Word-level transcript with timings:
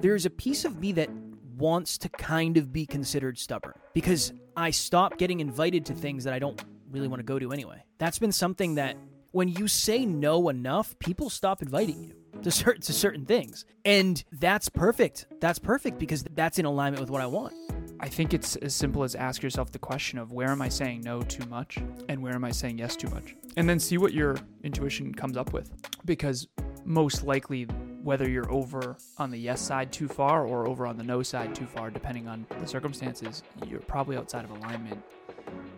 there's 0.00 0.26
a 0.26 0.30
piece 0.30 0.64
of 0.64 0.78
me 0.80 0.92
that 0.92 1.10
wants 1.56 1.98
to 1.98 2.08
kind 2.08 2.56
of 2.56 2.72
be 2.72 2.86
considered 2.86 3.38
stubborn 3.38 3.74
because 3.92 4.32
I 4.56 4.70
stop 4.70 5.18
getting 5.18 5.40
invited 5.40 5.84
to 5.86 5.94
things 5.94 6.24
that 6.24 6.32
I 6.32 6.38
don't 6.38 6.62
really 6.90 7.08
want 7.08 7.20
to 7.20 7.24
go 7.24 7.38
to 7.38 7.52
anyway. 7.52 7.84
That's 7.98 8.18
been 8.18 8.32
something 8.32 8.76
that 8.76 8.96
when 9.32 9.48
you 9.48 9.68
say 9.68 10.04
no 10.04 10.48
enough, 10.48 10.98
people 10.98 11.30
stop 11.30 11.62
inviting 11.62 12.02
you 12.02 12.14
to 12.42 12.50
certain 12.50 12.82
to 12.82 12.92
certain 12.92 13.26
things. 13.26 13.64
And 13.84 14.22
that's 14.32 14.68
perfect. 14.68 15.26
That's 15.40 15.58
perfect 15.58 15.98
because 15.98 16.24
that's 16.34 16.58
in 16.58 16.64
alignment 16.64 17.00
with 17.00 17.10
what 17.10 17.20
I 17.20 17.26
want. 17.26 17.54
I 18.00 18.08
think 18.08 18.32
it's 18.32 18.56
as 18.56 18.74
simple 18.74 19.02
as 19.02 19.14
ask 19.14 19.42
yourself 19.42 19.70
the 19.72 19.78
question 19.78 20.18
of 20.18 20.32
where 20.32 20.48
am 20.48 20.62
I 20.62 20.70
saying 20.70 21.02
no 21.02 21.20
too 21.20 21.46
much 21.50 21.78
and 22.08 22.22
where 22.22 22.34
am 22.34 22.44
I 22.44 22.50
saying 22.50 22.78
yes 22.78 22.96
too 22.96 23.08
much? 23.10 23.36
And 23.58 23.68
then 23.68 23.78
see 23.78 23.98
what 23.98 24.14
your 24.14 24.38
intuition 24.64 25.14
comes 25.14 25.36
up 25.36 25.52
with. 25.52 25.70
Because 26.06 26.48
most 26.84 27.24
likely, 27.24 27.66
whether 28.02 28.28
you're 28.28 28.50
over 28.50 28.96
on 29.18 29.30
the 29.30 29.36
yes 29.36 29.60
side 29.60 29.92
too 29.92 30.08
far 30.08 30.46
or 30.46 30.66
over 30.66 30.86
on 30.86 30.96
the 30.96 31.04
no 31.04 31.22
side 31.22 31.54
too 31.54 31.66
far, 31.66 31.90
depending 31.90 32.28
on 32.28 32.46
the 32.60 32.66
circumstances, 32.66 33.42
you're 33.66 33.80
probably 33.80 34.16
outside 34.16 34.44
of 34.44 34.50
alignment 34.50 35.02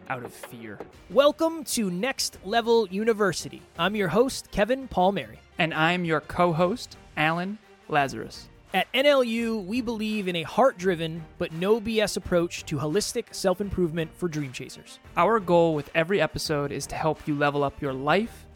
out 0.09 0.25
of 0.25 0.33
fear. 0.33 0.79
Welcome 1.11 1.65
to 1.65 1.91
Next 1.91 2.39
Level 2.45 2.87
University. 2.89 3.63
I'm 3.79 3.97
your 3.97 4.09
host, 4.09 4.51
Kevin 4.53 4.87
Palmieri. 4.87 5.41
And 5.59 5.75
I'm 5.75 6.05
your 6.05 6.21
co 6.21 6.53
host, 6.53 6.97
Alan 7.17 7.59
Lazaros. 7.91 8.45
At 8.75 8.91
NLU, 8.93 9.65
we 9.67 9.81
believe 9.81 10.29
in 10.29 10.37
a 10.37 10.45
heart 10.45 10.79
driven 10.79 11.25
but 11.39 11.53
no 11.53 11.81
BS 11.81 12.17
approach 12.17 12.65
to 12.67 12.77
holistic 12.77 13.35
self 13.35 13.61
improvement 13.61 14.11
for 14.15 14.29
dream 14.29 14.53
chasers. 14.53 14.99
Our 15.17 15.41
goal 15.41 15.75
with 15.75 15.91
every 15.95 16.21
episode 16.21 16.73
is 16.73 16.87
to 16.87 16.95
help 16.95 17.27
you 17.27 17.35
level 17.35 17.65
up 17.65 17.83
your 17.83 17.93
life, 17.93 18.47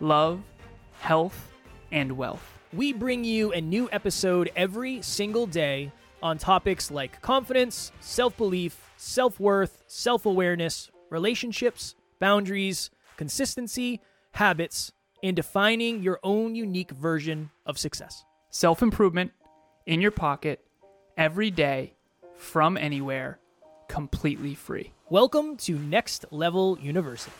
love, 0.00 0.40
health, 1.00 1.52
and 1.90 2.12
wealth. 2.12 2.57
We 2.74 2.92
bring 2.92 3.24
you 3.24 3.50
a 3.52 3.62
new 3.62 3.88
episode 3.92 4.50
every 4.54 5.00
single 5.00 5.46
day 5.46 5.90
on 6.22 6.36
topics 6.36 6.90
like 6.90 7.22
confidence, 7.22 7.92
self 8.00 8.36
belief, 8.36 8.78
self 8.98 9.40
worth, 9.40 9.82
self 9.86 10.26
awareness, 10.26 10.90
relationships, 11.08 11.94
boundaries, 12.18 12.90
consistency, 13.16 14.02
habits, 14.32 14.92
and 15.22 15.34
defining 15.34 16.02
your 16.02 16.20
own 16.22 16.54
unique 16.54 16.90
version 16.90 17.48
of 17.64 17.78
success. 17.78 18.22
Self 18.50 18.82
improvement 18.82 19.32
in 19.86 20.02
your 20.02 20.10
pocket 20.10 20.62
every 21.16 21.50
day 21.50 21.94
from 22.36 22.76
anywhere, 22.76 23.38
completely 23.88 24.54
free. 24.54 24.92
Welcome 25.08 25.56
to 25.58 25.78
Next 25.78 26.26
Level 26.30 26.78
University. 26.82 27.32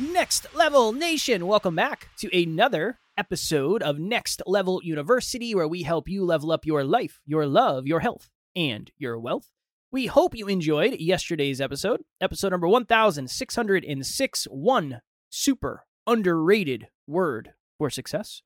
Next 0.00 0.46
Level 0.54 0.92
Nation, 0.92 1.44
welcome 1.48 1.74
back 1.74 2.08
to 2.18 2.30
another 2.32 3.00
episode 3.16 3.82
of 3.82 3.98
Next 3.98 4.40
Level 4.46 4.80
University, 4.84 5.56
where 5.56 5.66
we 5.66 5.82
help 5.82 6.08
you 6.08 6.24
level 6.24 6.52
up 6.52 6.64
your 6.64 6.84
life, 6.84 7.20
your 7.26 7.46
love, 7.46 7.84
your 7.84 7.98
health, 7.98 8.30
and 8.54 8.92
your 8.96 9.18
wealth. 9.18 9.50
We 9.90 10.06
hope 10.06 10.36
you 10.36 10.46
enjoyed 10.46 11.00
yesterday's 11.00 11.60
episode, 11.60 12.02
episode 12.20 12.50
number 12.50 12.68
1606 12.68 14.44
One 14.44 15.00
Super 15.30 15.84
Underrated 16.06 16.86
Word 17.08 17.54
for 17.76 17.90
Success. 17.90 18.42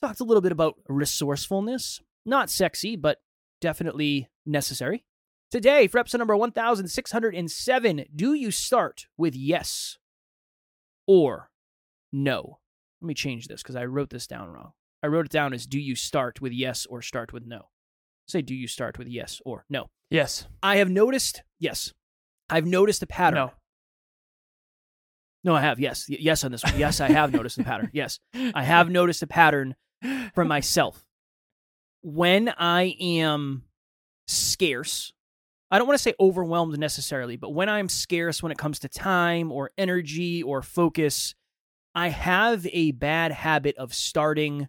Talked 0.00 0.20
a 0.20 0.24
little 0.24 0.40
bit 0.40 0.52
about 0.52 0.76
resourcefulness. 0.88 2.00
Not 2.24 2.48
sexy, 2.48 2.94
but 2.94 3.18
definitely 3.60 4.28
necessary. 4.46 5.04
Today, 5.50 5.88
for 5.88 5.98
episode 5.98 6.18
number 6.18 6.36
1607, 6.36 8.04
do 8.14 8.34
you 8.34 8.52
start 8.52 9.06
with 9.18 9.34
yes 9.34 9.98
or 11.12 11.50
no? 12.12 12.60
Let 13.02 13.06
me 13.08 13.14
change 13.14 13.48
this 13.48 13.62
because 13.62 13.74
I 13.74 13.84
wrote 13.86 14.10
this 14.10 14.28
down 14.28 14.48
wrong. 14.48 14.72
I 15.02 15.08
wrote 15.08 15.26
it 15.26 15.32
down 15.32 15.52
as 15.52 15.66
do 15.66 15.80
you 15.80 15.96
start 15.96 16.40
with 16.40 16.52
yes 16.52 16.86
or 16.86 17.02
start 17.02 17.32
with 17.32 17.44
no? 17.46 17.62
Say, 18.28 18.42
do 18.42 18.54
you 18.54 18.68
start 18.68 18.96
with 18.96 19.08
yes 19.08 19.40
or 19.44 19.64
no? 19.68 19.88
Yes. 20.08 20.46
I 20.62 20.76
have 20.76 20.88
noticed, 20.88 21.42
yes, 21.58 21.92
I've 22.48 22.66
noticed 22.66 23.02
a 23.02 23.06
pattern. 23.08 23.38
No. 23.38 23.52
No, 25.42 25.54
I 25.56 25.62
have. 25.62 25.80
Yes. 25.80 26.06
Y- 26.08 26.18
Yes 26.20 26.44
on 26.44 26.52
this 26.52 26.62
one. 26.62 26.78
Yes, 26.78 27.00
I 27.00 27.10
have 27.10 27.32
noticed 27.32 27.58
a 27.58 27.64
pattern. 27.64 27.90
Yes. 27.92 28.20
I 28.54 28.62
have 28.62 28.88
noticed 28.90 29.22
a 29.22 29.26
pattern 29.26 29.74
for 30.34 30.44
myself. 30.44 31.02
When 32.02 32.52
I 32.56 32.94
am 33.00 33.64
scarce, 34.28 35.12
I 35.70 35.78
don't 35.78 35.86
want 35.86 35.98
to 35.98 36.02
say 36.02 36.14
overwhelmed 36.18 36.78
necessarily, 36.78 37.36
but 37.36 37.54
when 37.54 37.68
I'm 37.68 37.88
scarce 37.88 38.42
when 38.42 38.52
it 38.52 38.58
comes 38.58 38.80
to 38.80 38.88
time 38.88 39.52
or 39.52 39.70
energy 39.78 40.42
or 40.42 40.62
focus, 40.62 41.34
I 41.94 42.08
have 42.08 42.66
a 42.72 42.92
bad 42.92 43.32
habit 43.32 43.76
of 43.76 43.94
starting 43.94 44.68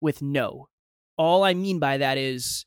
with 0.00 0.22
no. 0.22 0.68
All 1.16 1.44
I 1.44 1.54
mean 1.54 1.78
by 1.78 1.98
that 1.98 2.16
is 2.16 2.64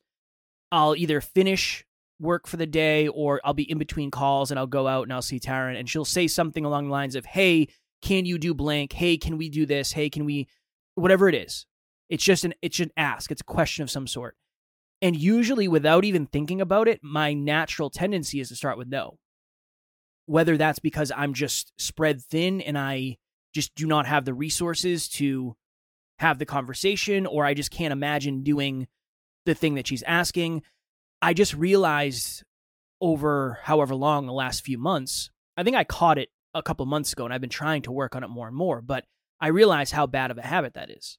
I'll 0.71 0.95
either 0.95 1.21
finish 1.21 1.85
work 2.19 2.47
for 2.47 2.57
the 2.57 2.67
day 2.67 3.07
or 3.07 3.41
I'll 3.43 3.53
be 3.53 3.69
in 3.69 3.79
between 3.79 4.11
calls 4.11 4.51
and 4.51 4.59
I'll 4.59 4.67
go 4.67 4.87
out 4.87 5.03
and 5.03 5.13
I'll 5.13 5.21
see 5.21 5.39
Taryn 5.39 5.79
and 5.79 5.89
she'll 5.89 6.05
say 6.05 6.27
something 6.27 6.65
along 6.65 6.85
the 6.85 6.91
lines 6.91 7.15
of, 7.15 7.25
Hey, 7.25 7.67
can 8.01 8.25
you 8.25 8.37
do 8.37 8.53
blank? 8.53 8.93
Hey, 8.93 9.17
can 9.17 9.37
we 9.37 9.49
do 9.49 9.65
this? 9.65 9.91
Hey, 9.91 10.09
can 10.09 10.25
we 10.25 10.47
whatever 10.95 11.29
it 11.29 11.35
is. 11.35 11.65
It's 12.09 12.23
just 12.23 12.45
an 12.45 12.53
it's 12.61 12.79
an 12.79 12.91
ask. 12.97 13.31
It's 13.31 13.41
a 13.41 13.45
question 13.45 13.83
of 13.83 13.89
some 13.89 14.07
sort. 14.07 14.35
And 15.01 15.15
usually 15.15 15.67
without 15.67 16.05
even 16.05 16.27
thinking 16.27 16.61
about 16.61 16.87
it, 16.87 16.99
my 17.03 17.33
natural 17.33 17.89
tendency 17.89 18.39
is 18.39 18.49
to 18.49 18.55
start 18.55 18.77
with 18.77 18.87
no. 18.87 19.17
Whether 20.27 20.57
that's 20.57 20.79
because 20.79 21.11
I'm 21.15 21.33
just 21.33 21.73
spread 21.77 22.21
thin 22.21 22.61
and 22.61 22.77
I 22.77 23.17
just 23.53 23.73
do 23.75 23.87
not 23.87 24.05
have 24.05 24.25
the 24.25 24.33
resources 24.33 25.09
to 25.09 25.55
have 26.19 26.37
the 26.37 26.45
conversation 26.45 27.25
or 27.25 27.45
I 27.45 27.53
just 27.53 27.71
can't 27.71 27.91
imagine 27.91 28.43
doing 28.43 28.87
the 29.45 29.55
thing 29.55 29.75
that 29.75 29.87
she's 29.87 30.03
asking. 30.03 30.61
I 31.21 31.33
just 31.33 31.55
realized 31.55 32.43
over 33.01 33.59
however 33.63 33.95
long 33.95 34.27
the 34.27 34.33
last 34.33 34.63
few 34.63 34.77
months, 34.77 35.31
I 35.57 35.63
think 35.63 35.75
I 35.75 35.83
caught 35.83 36.19
it 36.19 36.29
a 36.53 36.61
couple 36.61 36.85
months 36.85 37.11
ago 37.11 37.25
and 37.25 37.33
I've 37.33 37.41
been 37.41 37.49
trying 37.49 37.81
to 37.83 37.91
work 37.91 38.15
on 38.15 38.23
it 38.23 38.29
more 38.29 38.47
and 38.47 38.55
more, 38.55 38.81
but 38.81 39.05
I 39.39 39.47
realize 39.47 39.91
how 39.91 40.05
bad 40.05 40.29
of 40.29 40.37
a 40.37 40.43
habit 40.43 40.75
that 40.75 40.91
is. 40.91 41.17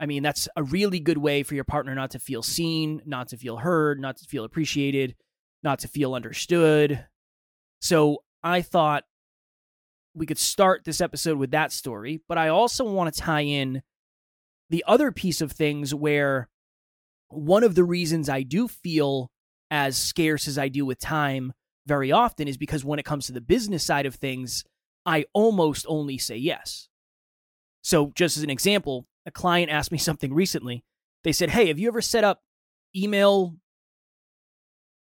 I 0.00 0.06
mean, 0.06 0.22
that's 0.22 0.48
a 0.56 0.62
really 0.62 1.00
good 1.00 1.18
way 1.18 1.42
for 1.42 1.54
your 1.54 1.64
partner 1.64 1.94
not 1.94 2.12
to 2.12 2.18
feel 2.18 2.42
seen, 2.42 3.02
not 3.04 3.28
to 3.28 3.36
feel 3.36 3.56
heard, 3.56 4.00
not 4.00 4.16
to 4.18 4.24
feel 4.26 4.44
appreciated, 4.44 5.16
not 5.62 5.80
to 5.80 5.88
feel 5.88 6.14
understood. 6.14 7.04
So 7.80 8.22
I 8.42 8.62
thought 8.62 9.04
we 10.14 10.26
could 10.26 10.38
start 10.38 10.84
this 10.84 11.00
episode 11.00 11.38
with 11.38 11.50
that 11.50 11.72
story, 11.72 12.20
but 12.28 12.38
I 12.38 12.48
also 12.48 12.84
want 12.84 13.12
to 13.12 13.20
tie 13.20 13.42
in 13.42 13.82
the 14.70 14.84
other 14.86 15.10
piece 15.10 15.40
of 15.40 15.52
things 15.52 15.94
where 15.94 16.48
one 17.28 17.64
of 17.64 17.74
the 17.74 17.84
reasons 17.84 18.28
I 18.28 18.42
do 18.42 18.68
feel 18.68 19.30
as 19.70 19.96
scarce 19.96 20.48
as 20.48 20.58
I 20.58 20.68
do 20.68 20.86
with 20.86 20.98
time 20.98 21.52
very 21.86 22.12
often 22.12 22.48
is 22.48 22.56
because 22.56 22.84
when 22.84 22.98
it 22.98 23.04
comes 23.04 23.26
to 23.26 23.32
the 23.32 23.40
business 23.40 23.84
side 23.84 24.06
of 24.06 24.14
things, 24.14 24.64
I 25.06 25.24
almost 25.32 25.86
only 25.88 26.18
say 26.18 26.36
yes. 26.36 26.88
So, 27.82 28.12
just 28.14 28.36
as 28.36 28.42
an 28.42 28.50
example, 28.50 29.06
a 29.28 29.30
client 29.30 29.70
asked 29.70 29.92
me 29.92 29.98
something 29.98 30.34
recently. 30.34 30.82
They 31.22 31.32
said, 31.32 31.50
Hey, 31.50 31.68
have 31.68 31.78
you 31.78 31.86
ever 31.86 32.00
set 32.00 32.24
up 32.24 32.42
email 32.96 33.56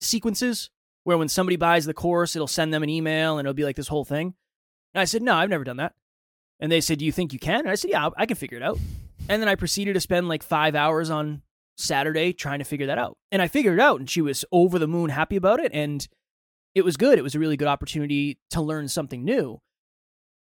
sequences 0.01 0.71
where 1.05 1.19
when 1.19 1.29
somebody 1.29 1.57
buys 1.57 1.87
the 1.87 1.95
course, 1.95 2.37
it'll 2.37 2.47
send 2.47 2.73
them 2.73 2.83
an 2.83 2.91
email 2.91 3.39
and 3.39 3.47
it'll 3.47 3.55
be 3.55 3.65
like 3.65 3.77
this 3.77 3.89
whole 3.89 4.05
thing? 4.05 4.35
And 4.95 5.01
I 5.01 5.05
said, 5.05 5.23
No, 5.23 5.35
I've 5.35 5.51
never 5.51 5.65
done 5.65 5.79
that. 5.79 5.95
And 6.61 6.71
they 6.71 6.81
said, 6.81 6.99
Do 6.99 7.05
you 7.05 7.13
think 7.13 7.33
you 7.33 7.39
can? 7.39 7.61
And 7.61 7.71
I 7.71 7.75
said, 7.75 7.91
Yeah, 7.91 8.11
I 8.17 8.27
can 8.27 8.37
figure 8.37 8.59
it 8.59 8.63
out. 8.63 8.79
And 9.29 9.41
then 9.41 9.49
I 9.49 9.55
proceeded 9.55 9.95
to 9.95 10.01
spend 10.01 10.29
like 10.29 10.43
five 10.43 10.75
hours 10.75 11.09
on 11.09 11.43
Saturday 11.79 12.33
trying 12.33 12.59
to 12.59 12.65
figure 12.65 12.87
that 12.87 12.99
out. 12.99 13.17
And 13.31 13.41
I 13.41 13.49
figured 13.49 13.75
it 13.75 13.81
out, 13.81 13.99
and 13.99 14.11
she 14.11 14.21
was 14.21 14.45
over 14.53 14.79
the 14.79 14.87
moon 14.87 15.11
happy 15.11 15.37
about 15.37 15.59
it. 15.59 15.73
And 15.73 16.07
it 16.75 16.85
was 16.85 16.97
good. 16.97 17.19
It 17.19 17.23
was 17.23 17.35
a 17.35 17.39
really 17.39 17.57
good 17.57 17.69
opportunity 17.69 18.39
to 18.51 18.61
learn 18.61 18.89
something 18.89 19.25
new. 19.25 19.61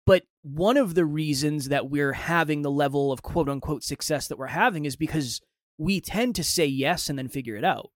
But 0.08 0.22
one 0.40 0.78
of 0.78 0.94
the 0.94 1.04
reasons 1.04 1.68
that 1.68 1.90
we're 1.90 2.14
having 2.14 2.62
the 2.62 2.70
level 2.70 3.12
of 3.12 3.20
quote 3.20 3.46
unquote 3.46 3.84
success 3.84 4.26
that 4.28 4.38
we're 4.38 4.46
having 4.46 4.86
is 4.86 4.96
because 4.96 5.42
we 5.76 6.00
tend 6.00 6.34
to 6.36 6.42
say 6.42 6.64
yes 6.64 7.10
and 7.10 7.18
then 7.18 7.28
figure 7.28 7.56
it 7.56 7.64
out. 7.64 7.90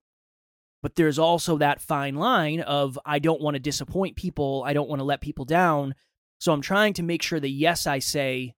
But 0.82 0.96
there's 0.96 1.18
also 1.18 1.56
that 1.56 1.80
fine 1.80 2.16
line 2.16 2.60
of 2.60 2.98
I 3.06 3.18
don't 3.18 3.40
want 3.40 3.54
to 3.54 3.60
disappoint 3.60 4.16
people, 4.16 4.62
I 4.66 4.74
don't 4.74 4.90
want 4.90 5.00
to 5.00 5.06
let 5.06 5.22
people 5.22 5.46
down. 5.46 5.94
So 6.38 6.52
I'm 6.52 6.60
trying 6.60 6.92
to 6.94 7.02
make 7.02 7.22
sure 7.22 7.40
the 7.40 7.50
yes 7.50 7.86
I 7.86 7.98
say 7.98 8.56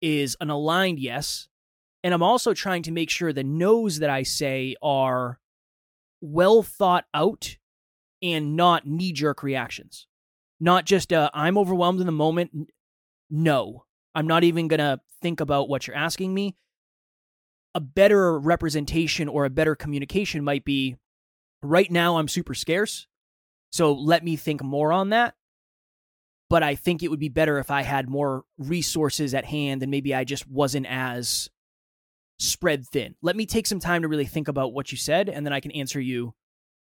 is 0.00 0.34
an 0.40 0.48
aligned 0.48 0.98
yes. 0.98 1.48
And 2.02 2.14
I'm 2.14 2.22
also 2.22 2.54
trying 2.54 2.84
to 2.84 2.90
make 2.90 3.10
sure 3.10 3.34
the 3.34 3.44
no's 3.44 3.98
that 3.98 4.08
I 4.08 4.22
say 4.22 4.76
are 4.82 5.40
well 6.22 6.62
thought 6.62 7.04
out 7.12 7.58
and 8.22 8.56
not 8.56 8.86
knee 8.86 9.12
jerk 9.12 9.42
reactions. 9.42 10.06
Not 10.58 10.86
just 10.86 11.12
uh, 11.12 11.30
I'm 11.34 11.58
overwhelmed 11.58 12.00
in 12.00 12.06
the 12.06 12.12
moment. 12.12 12.70
No, 13.30 13.84
I'm 14.14 14.26
not 14.26 14.44
even 14.44 14.68
going 14.68 14.78
to 14.78 15.00
think 15.20 15.40
about 15.40 15.68
what 15.68 15.86
you're 15.86 15.96
asking 15.96 16.32
me. 16.32 16.56
A 17.74 17.80
better 17.80 18.38
representation 18.38 19.28
or 19.28 19.44
a 19.44 19.50
better 19.50 19.74
communication 19.74 20.44
might 20.44 20.64
be 20.64 20.96
right 21.62 21.90
now 21.90 22.18
I'm 22.18 22.28
super 22.28 22.54
scarce. 22.54 23.06
So 23.72 23.92
let 23.92 24.22
me 24.22 24.36
think 24.36 24.62
more 24.62 24.92
on 24.92 25.10
that. 25.10 25.34
But 26.48 26.62
I 26.62 26.76
think 26.76 27.02
it 27.02 27.08
would 27.08 27.18
be 27.18 27.30
better 27.30 27.58
if 27.58 27.70
I 27.70 27.82
had 27.82 28.08
more 28.08 28.44
resources 28.58 29.34
at 29.34 29.46
hand 29.46 29.82
and 29.82 29.90
maybe 29.90 30.14
I 30.14 30.22
just 30.22 30.46
wasn't 30.46 30.86
as 30.86 31.48
spread 32.38 32.86
thin. 32.86 33.16
Let 33.22 33.34
me 33.34 33.46
take 33.46 33.66
some 33.66 33.80
time 33.80 34.02
to 34.02 34.08
really 34.08 34.26
think 34.26 34.46
about 34.46 34.72
what 34.72 34.92
you 34.92 34.98
said, 34.98 35.28
and 35.28 35.44
then 35.44 35.52
I 35.52 35.60
can 35.60 35.72
answer 35.72 36.00
you 36.00 36.34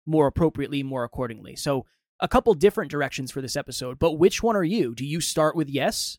more 0.06 0.26
appropriately, 0.26 0.82
more 0.82 1.04
accordingly. 1.04 1.56
So, 1.56 1.84
a 2.20 2.28
couple 2.28 2.52
different 2.54 2.90
directions 2.90 3.30
for 3.30 3.40
this 3.40 3.56
episode, 3.56 3.98
but 3.98 4.12
which 4.12 4.42
one 4.42 4.56
are 4.56 4.64
you? 4.64 4.94
Do 4.94 5.04
you 5.04 5.20
start 5.20 5.54
with 5.54 5.68
yes 5.68 6.18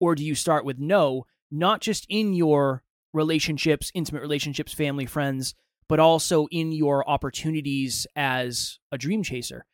or 0.00 0.14
do 0.14 0.24
you 0.24 0.34
start 0.34 0.64
with 0.64 0.78
no, 0.78 1.26
not 1.50 1.80
just 1.80 2.06
in 2.08 2.34
your 2.34 2.82
relationships, 3.12 3.90
intimate 3.94 4.22
relationships, 4.22 4.72
family, 4.72 5.06
friends, 5.06 5.54
but 5.88 5.98
also 5.98 6.46
in 6.50 6.72
your 6.72 7.08
opportunities 7.08 8.06
as 8.16 8.78
a 8.92 8.98
dream 8.98 9.22
chaser? 9.22 9.64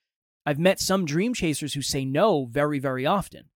I've 0.46 0.58
met 0.58 0.80
some 0.80 1.04
dream 1.04 1.34
chasers 1.34 1.74
who 1.74 1.82
say 1.82 2.04
no 2.04 2.46
very, 2.46 2.78
very 2.78 3.06
often, 3.06 3.50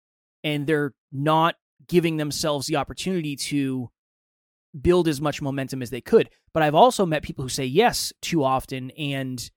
and 0.44 0.66
they're 0.66 0.94
not 1.12 1.56
giving 1.88 2.16
themselves 2.16 2.66
the 2.66 2.76
opportunity 2.76 3.36
to 3.36 3.90
build 4.80 5.08
as 5.08 5.20
much 5.20 5.42
momentum 5.42 5.82
as 5.82 5.90
they 5.90 6.00
could. 6.00 6.30
But 6.52 6.62
I've 6.62 6.74
also 6.74 7.06
met 7.06 7.22
people 7.22 7.42
who 7.42 7.48
say 7.48 7.64
yes 7.64 8.12
too 8.22 8.44
often 8.44 8.90
and 8.92 9.50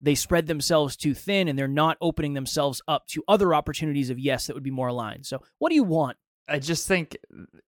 they 0.00 0.14
spread 0.14 0.46
themselves 0.46 0.96
too 0.96 1.14
thin 1.14 1.48
and 1.48 1.58
they're 1.58 1.68
not 1.68 1.96
opening 2.00 2.34
themselves 2.34 2.82
up 2.86 3.06
to 3.08 3.24
other 3.26 3.54
opportunities 3.54 4.10
of 4.10 4.18
yes 4.18 4.46
that 4.46 4.54
would 4.54 4.62
be 4.62 4.70
more 4.70 4.88
aligned. 4.88 5.26
So, 5.26 5.42
what 5.58 5.70
do 5.70 5.74
you 5.74 5.84
want? 5.84 6.16
I 6.48 6.58
just 6.58 6.86
think, 6.86 7.16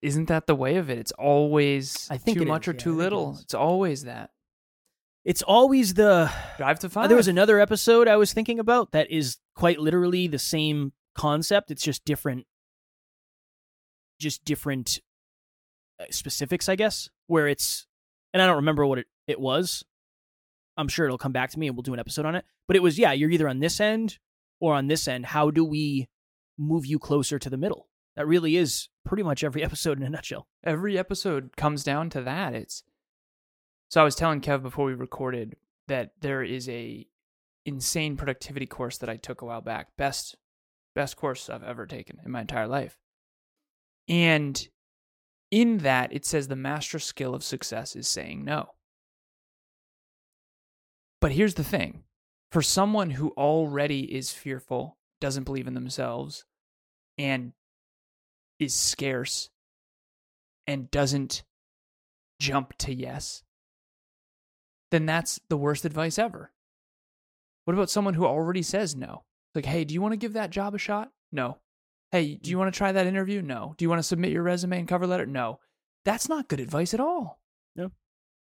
isn't 0.01 0.27
that 0.27 0.45
the 0.47 0.55
way 0.55 0.75
of 0.77 0.89
it? 0.89 0.97
It's 0.99 1.11
always 1.13 2.07
I 2.11 2.17
think 2.17 2.37
too 2.37 2.45
much 2.45 2.67
is, 2.67 2.67
or 2.69 2.71
yeah, 2.73 2.79
too 2.79 2.89
think 2.91 2.99
it 2.99 3.03
little. 3.03 3.37
It's 3.41 3.53
always 3.53 4.03
that. 4.03 4.31
It's 5.25 5.41
always 5.41 5.95
the. 5.95 6.31
Drive 6.57 6.79
to 6.79 6.87
Uh, 6.87 6.89
five. 6.89 7.09
there 7.09 7.17
was 7.17 7.27
another 7.27 7.59
episode 7.59 8.07
I 8.07 8.15
was 8.17 8.33
thinking 8.33 8.59
about 8.59 8.91
that 8.91 9.09
is 9.11 9.37
quite 9.55 9.79
literally 9.79 10.27
the 10.27 10.39
same 10.39 10.93
concept. 11.15 11.71
It's 11.71 11.83
just 11.83 12.05
different, 12.05 12.45
just 14.19 14.45
different 14.45 14.99
uh, 15.99 16.05
specifics, 16.11 16.69
I 16.69 16.75
guess, 16.75 17.09
where 17.25 17.47
it's, 17.47 17.87
and 18.33 18.41
I 18.41 18.45
don't 18.45 18.57
remember 18.57 18.85
what 18.85 18.99
it, 18.99 19.07
it 19.27 19.39
was. 19.39 19.83
I'm 20.77 20.87
sure 20.87 21.05
it'll 21.05 21.17
come 21.17 21.31
back 21.33 21.49
to 21.51 21.59
me 21.59 21.67
and 21.67 21.75
we'll 21.75 21.81
do 21.81 21.93
an 21.93 21.99
episode 21.99 22.25
on 22.25 22.35
it. 22.35 22.45
But 22.67 22.75
it 22.75 22.83
was, 22.83 22.99
yeah, 22.99 23.11
you're 23.11 23.31
either 23.31 23.49
on 23.49 23.59
this 23.59 23.79
end 23.79 24.19
or 24.59 24.75
on 24.75 24.87
this 24.87 25.07
end. 25.07 25.25
How 25.25 25.49
do 25.49 25.65
we 25.65 26.07
move 26.57 26.85
you 26.85 26.99
closer 26.99 27.39
to 27.39 27.49
the 27.49 27.57
middle? 27.57 27.86
That 28.17 28.27
really 28.27 28.57
is 28.57 28.89
pretty 29.05 29.23
much 29.23 29.43
every 29.43 29.63
episode 29.63 29.99
in 29.99 30.03
a 30.03 30.09
nutshell. 30.09 30.47
every 30.63 30.97
episode 30.97 31.55
comes 31.55 31.83
down 31.83 32.09
to 32.09 32.21
that. 32.23 32.53
It's 32.53 32.83
so 33.89 34.01
I 34.01 34.03
was 34.03 34.15
telling 34.15 34.41
Kev 34.41 34.63
before 34.63 34.85
we 34.85 34.93
recorded 34.93 35.55
that 35.87 36.11
there 36.19 36.43
is 36.43 36.67
a 36.67 37.07
insane 37.65 38.17
productivity 38.17 38.65
course 38.65 38.97
that 38.97 39.09
I 39.09 39.15
took 39.15 39.41
a 39.41 39.45
while 39.45 39.61
back. 39.61 39.95
Best 39.97 40.35
best 40.95 41.15
course 41.15 41.49
I've 41.49 41.63
ever 41.63 41.85
taken 41.85 42.17
in 42.25 42.31
my 42.31 42.41
entire 42.41 42.67
life. 42.67 42.97
And 44.09 44.67
in 45.51 45.77
that 45.79 46.11
it 46.11 46.25
says 46.25 46.47
the 46.47 46.55
master 46.55 46.99
skill 46.99 47.35
of 47.35 47.43
success 47.43 47.95
is 47.95 48.07
saying 48.07 48.43
no. 48.43 48.71
But 51.21 51.31
here's 51.31 51.53
the 51.53 51.63
thing. 51.63 52.03
For 52.51 52.61
someone 52.61 53.11
who 53.11 53.29
already 53.31 54.13
is 54.15 54.31
fearful, 54.31 54.97
doesn't 55.19 55.43
believe 55.43 55.67
in 55.67 55.73
themselves, 55.73 56.45
and 57.17 57.53
is 58.59 58.75
scarce 58.75 59.49
and 60.65 60.91
doesn't 60.91 61.43
jump 62.39 62.77
to 62.77 62.93
yes, 62.93 63.43
then 64.91 65.05
that's 65.05 65.39
the 65.49 65.57
worst 65.57 65.85
advice 65.85 66.17
ever. 66.17 66.51
What 67.65 67.73
about 67.73 67.89
someone 67.89 68.13
who 68.13 68.25
already 68.25 68.61
says 68.61 68.95
no? 68.95 69.23
Like, 69.53 69.65
hey, 69.65 69.83
do 69.83 69.93
you 69.93 70.01
want 70.01 70.13
to 70.13 70.17
give 70.17 70.33
that 70.33 70.51
job 70.51 70.75
a 70.75 70.77
shot? 70.77 71.11
No. 71.31 71.57
Hey, 72.11 72.35
do 72.35 72.49
you 72.49 72.57
want 72.57 72.73
to 72.73 72.77
try 72.77 72.91
that 72.91 73.07
interview? 73.07 73.41
No. 73.41 73.75
Do 73.77 73.83
you 73.83 73.89
want 73.89 73.99
to 73.99 74.07
submit 74.07 74.31
your 74.31 74.43
resume 74.43 74.79
and 74.79 74.87
cover 74.87 75.05
letter? 75.05 75.25
No. 75.25 75.59
That's 76.05 76.29
not 76.29 76.47
good 76.47 76.61
advice 76.61 76.93
at 76.93 77.01
all. 77.01 77.41
No. 77.75 77.91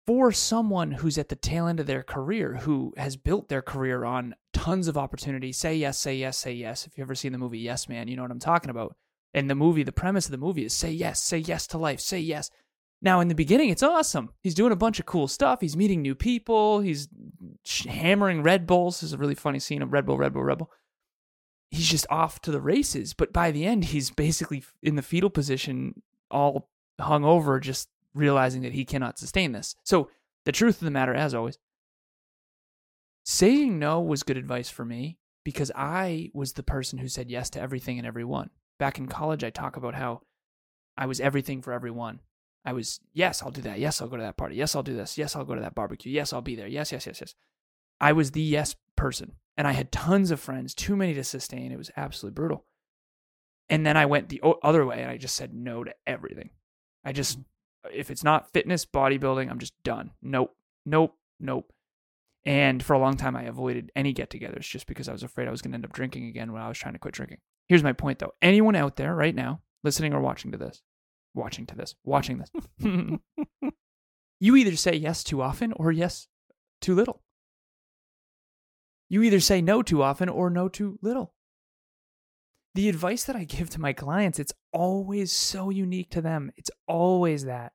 For 0.06 0.30
someone 0.30 0.92
who's 0.92 1.18
at 1.18 1.28
the 1.28 1.36
tail 1.36 1.66
end 1.66 1.80
of 1.80 1.86
their 1.86 2.04
career, 2.04 2.56
who 2.56 2.94
has 2.96 3.16
built 3.16 3.48
their 3.48 3.62
career 3.62 4.04
on 4.04 4.36
tons 4.52 4.86
of 4.86 4.96
opportunity, 4.96 5.52
say 5.52 5.74
yes, 5.74 5.98
say 5.98 6.14
yes, 6.14 6.38
say 6.38 6.52
yes. 6.52 6.86
If 6.86 6.96
you've 6.96 7.06
ever 7.06 7.16
seen 7.16 7.32
the 7.32 7.38
movie 7.38 7.58
Yes 7.58 7.88
Man, 7.88 8.06
you 8.06 8.14
know 8.14 8.22
what 8.22 8.30
I'm 8.30 8.38
talking 8.38 8.70
about. 8.70 8.94
And 9.32 9.48
the 9.48 9.54
movie, 9.54 9.82
the 9.82 9.92
premise 9.92 10.26
of 10.26 10.32
the 10.32 10.38
movie 10.38 10.64
is 10.64 10.72
say 10.72 10.90
yes, 10.90 11.22
say 11.22 11.38
yes 11.38 11.66
to 11.68 11.78
life, 11.78 12.00
say 12.00 12.18
yes. 12.18 12.50
Now, 13.02 13.20
in 13.20 13.28
the 13.28 13.34
beginning, 13.34 13.70
it's 13.70 13.82
awesome. 13.82 14.30
He's 14.42 14.54
doing 14.54 14.72
a 14.72 14.76
bunch 14.76 15.00
of 15.00 15.06
cool 15.06 15.26
stuff. 15.26 15.60
He's 15.60 15.76
meeting 15.76 16.02
new 16.02 16.14
people. 16.14 16.80
He's 16.80 17.08
hammering 17.88 18.42
Red 18.42 18.66
Bulls. 18.66 19.00
This 19.00 19.08
is 19.08 19.12
a 19.14 19.18
really 19.18 19.34
funny 19.34 19.58
scene 19.58 19.80
of 19.80 19.92
Red 19.92 20.04
Bull, 20.04 20.18
Red 20.18 20.34
Bull, 20.34 20.44
Red 20.44 20.58
Bull. 20.58 20.70
He's 21.70 21.88
just 21.88 22.06
off 22.10 22.40
to 22.42 22.50
the 22.50 22.60
races. 22.60 23.14
But 23.14 23.32
by 23.32 23.52
the 23.52 23.64
end, 23.64 23.86
he's 23.86 24.10
basically 24.10 24.64
in 24.82 24.96
the 24.96 25.02
fetal 25.02 25.30
position, 25.30 26.02
all 26.30 26.68
hung 27.00 27.24
over, 27.24 27.58
just 27.58 27.88
realizing 28.14 28.62
that 28.62 28.72
he 28.72 28.84
cannot 28.84 29.18
sustain 29.18 29.52
this. 29.52 29.74
So, 29.84 30.10
the 30.44 30.52
truth 30.52 30.76
of 30.76 30.84
the 30.84 30.90
matter, 30.90 31.14
as 31.14 31.34
always, 31.34 31.58
saying 33.24 33.78
no 33.78 34.00
was 34.00 34.22
good 34.22 34.36
advice 34.36 34.68
for 34.68 34.84
me 34.84 35.18
because 35.44 35.70
I 35.74 36.30
was 36.34 36.54
the 36.54 36.62
person 36.62 36.98
who 36.98 37.08
said 37.08 37.30
yes 37.30 37.50
to 37.50 37.60
everything 37.60 37.98
and 37.98 38.06
everyone. 38.06 38.50
Back 38.80 38.98
in 38.98 39.08
college, 39.08 39.44
I 39.44 39.50
talk 39.50 39.76
about 39.76 39.94
how 39.94 40.22
I 40.96 41.04
was 41.04 41.20
everything 41.20 41.60
for 41.60 41.74
everyone. 41.74 42.20
I 42.64 42.72
was, 42.72 42.98
yes, 43.12 43.42
I'll 43.42 43.50
do 43.50 43.60
that. 43.60 43.78
Yes, 43.78 44.00
I'll 44.00 44.08
go 44.08 44.16
to 44.16 44.22
that 44.22 44.38
party. 44.38 44.56
Yes, 44.56 44.74
I'll 44.74 44.82
do 44.82 44.96
this. 44.96 45.18
Yes, 45.18 45.36
I'll 45.36 45.44
go 45.44 45.54
to 45.54 45.60
that 45.60 45.74
barbecue. 45.74 46.10
Yes, 46.10 46.32
I'll 46.32 46.40
be 46.40 46.56
there. 46.56 46.66
Yes, 46.66 46.90
yes, 46.90 47.06
yes, 47.06 47.20
yes. 47.20 47.34
I 48.00 48.12
was 48.12 48.30
the 48.30 48.40
yes 48.40 48.76
person. 48.96 49.32
And 49.58 49.68
I 49.68 49.72
had 49.72 49.92
tons 49.92 50.30
of 50.30 50.40
friends, 50.40 50.74
too 50.74 50.96
many 50.96 51.12
to 51.12 51.22
sustain. 51.22 51.72
It 51.72 51.76
was 51.76 51.90
absolutely 51.94 52.36
brutal. 52.36 52.64
And 53.68 53.84
then 53.84 53.98
I 53.98 54.06
went 54.06 54.30
the 54.30 54.42
other 54.62 54.86
way 54.86 55.02
and 55.02 55.10
I 55.10 55.18
just 55.18 55.36
said 55.36 55.52
no 55.52 55.84
to 55.84 55.94
everything. 56.06 56.48
I 57.04 57.12
just, 57.12 57.38
mm. 57.38 57.44
if 57.92 58.10
it's 58.10 58.24
not 58.24 58.50
fitness, 58.50 58.86
bodybuilding, 58.86 59.50
I'm 59.50 59.58
just 59.58 59.74
done. 59.82 60.12
Nope, 60.22 60.56
nope, 60.86 61.14
nope. 61.38 61.70
And 62.46 62.82
for 62.82 62.94
a 62.94 62.98
long 62.98 63.18
time, 63.18 63.36
I 63.36 63.42
avoided 63.42 63.92
any 63.94 64.14
get 64.14 64.30
togethers 64.30 64.68
just 64.68 64.86
because 64.86 65.06
I 65.06 65.12
was 65.12 65.22
afraid 65.22 65.48
I 65.48 65.50
was 65.50 65.60
going 65.60 65.72
to 65.72 65.76
end 65.76 65.84
up 65.84 65.92
drinking 65.92 66.28
again 66.28 66.50
when 66.52 66.62
I 66.62 66.68
was 66.68 66.78
trying 66.78 66.94
to 66.94 66.98
quit 66.98 67.12
drinking. 67.12 67.40
Here's 67.70 67.84
my 67.84 67.92
point 67.92 68.18
though 68.18 68.34
anyone 68.42 68.74
out 68.74 68.96
there 68.96 69.14
right 69.14 69.32
now, 69.32 69.60
listening 69.84 70.12
or 70.12 70.20
watching 70.20 70.50
to 70.50 70.58
this, 70.58 70.82
watching 71.34 71.66
to 71.66 71.76
this, 71.76 71.94
watching 72.02 72.38
this, 72.38 72.50
you 74.40 74.56
either 74.56 74.74
say 74.74 74.96
yes 74.96 75.22
too 75.22 75.40
often 75.40 75.72
or 75.76 75.92
yes 75.92 76.26
too 76.80 76.96
little. 76.96 77.22
You 79.08 79.22
either 79.22 79.38
say 79.38 79.62
no 79.62 79.84
too 79.84 80.02
often 80.02 80.28
or 80.28 80.50
no 80.50 80.68
too 80.68 80.98
little. 81.00 81.32
The 82.74 82.88
advice 82.88 83.22
that 83.26 83.36
I 83.36 83.44
give 83.44 83.70
to 83.70 83.80
my 83.80 83.92
clients, 83.92 84.40
it's 84.40 84.52
always 84.72 85.30
so 85.30 85.70
unique 85.70 86.10
to 86.10 86.20
them. 86.20 86.50
It's 86.56 86.72
always 86.88 87.44
that. 87.44 87.70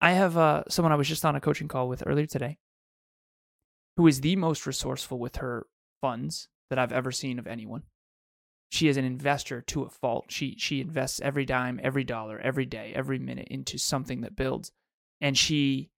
I 0.00 0.12
have 0.12 0.36
uh, 0.36 0.62
someone 0.68 0.92
I 0.92 0.96
was 0.96 1.08
just 1.08 1.24
on 1.24 1.34
a 1.34 1.40
coaching 1.40 1.66
call 1.66 1.88
with 1.88 2.04
earlier 2.06 2.26
today 2.26 2.58
who 3.96 4.06
is 4.06 4.20
the 4.20 4.36
most 4.36 4.64
resourceful 4.64 5.18
with 5.18 5.36
her 5.36 5.66
funds 6.00 6.46
that 6.70 6.78
I've 6.78 6.92
ever 6.92 7.10
seen 7.10 7.40
of 7.40 7.48
anyone. 7.48 7.82
She 8.72 8.88
is 8.88 8.96
an 8.96 9.04
investor 9.04 9.60
to 9.60 9.82
a 9.82 9.90
fault. 9.90 10.26
She 10.30 10.56
she 10.56 10.80
invests 10.80 11.20
every 11.20 11.44
dime, 11.44 11.78
every 11.82 12.04
dollar, 12.04 12.38
every 12.38 12.64
day, 12.64 12.94
every 12.94 13.18
minute 13.18 13.48
into 13.50 13.76
something 13.76 14.22
that 14.22 14.34
builds. 14.34 14.72
And 15.20 15.36
she 15.36 15.90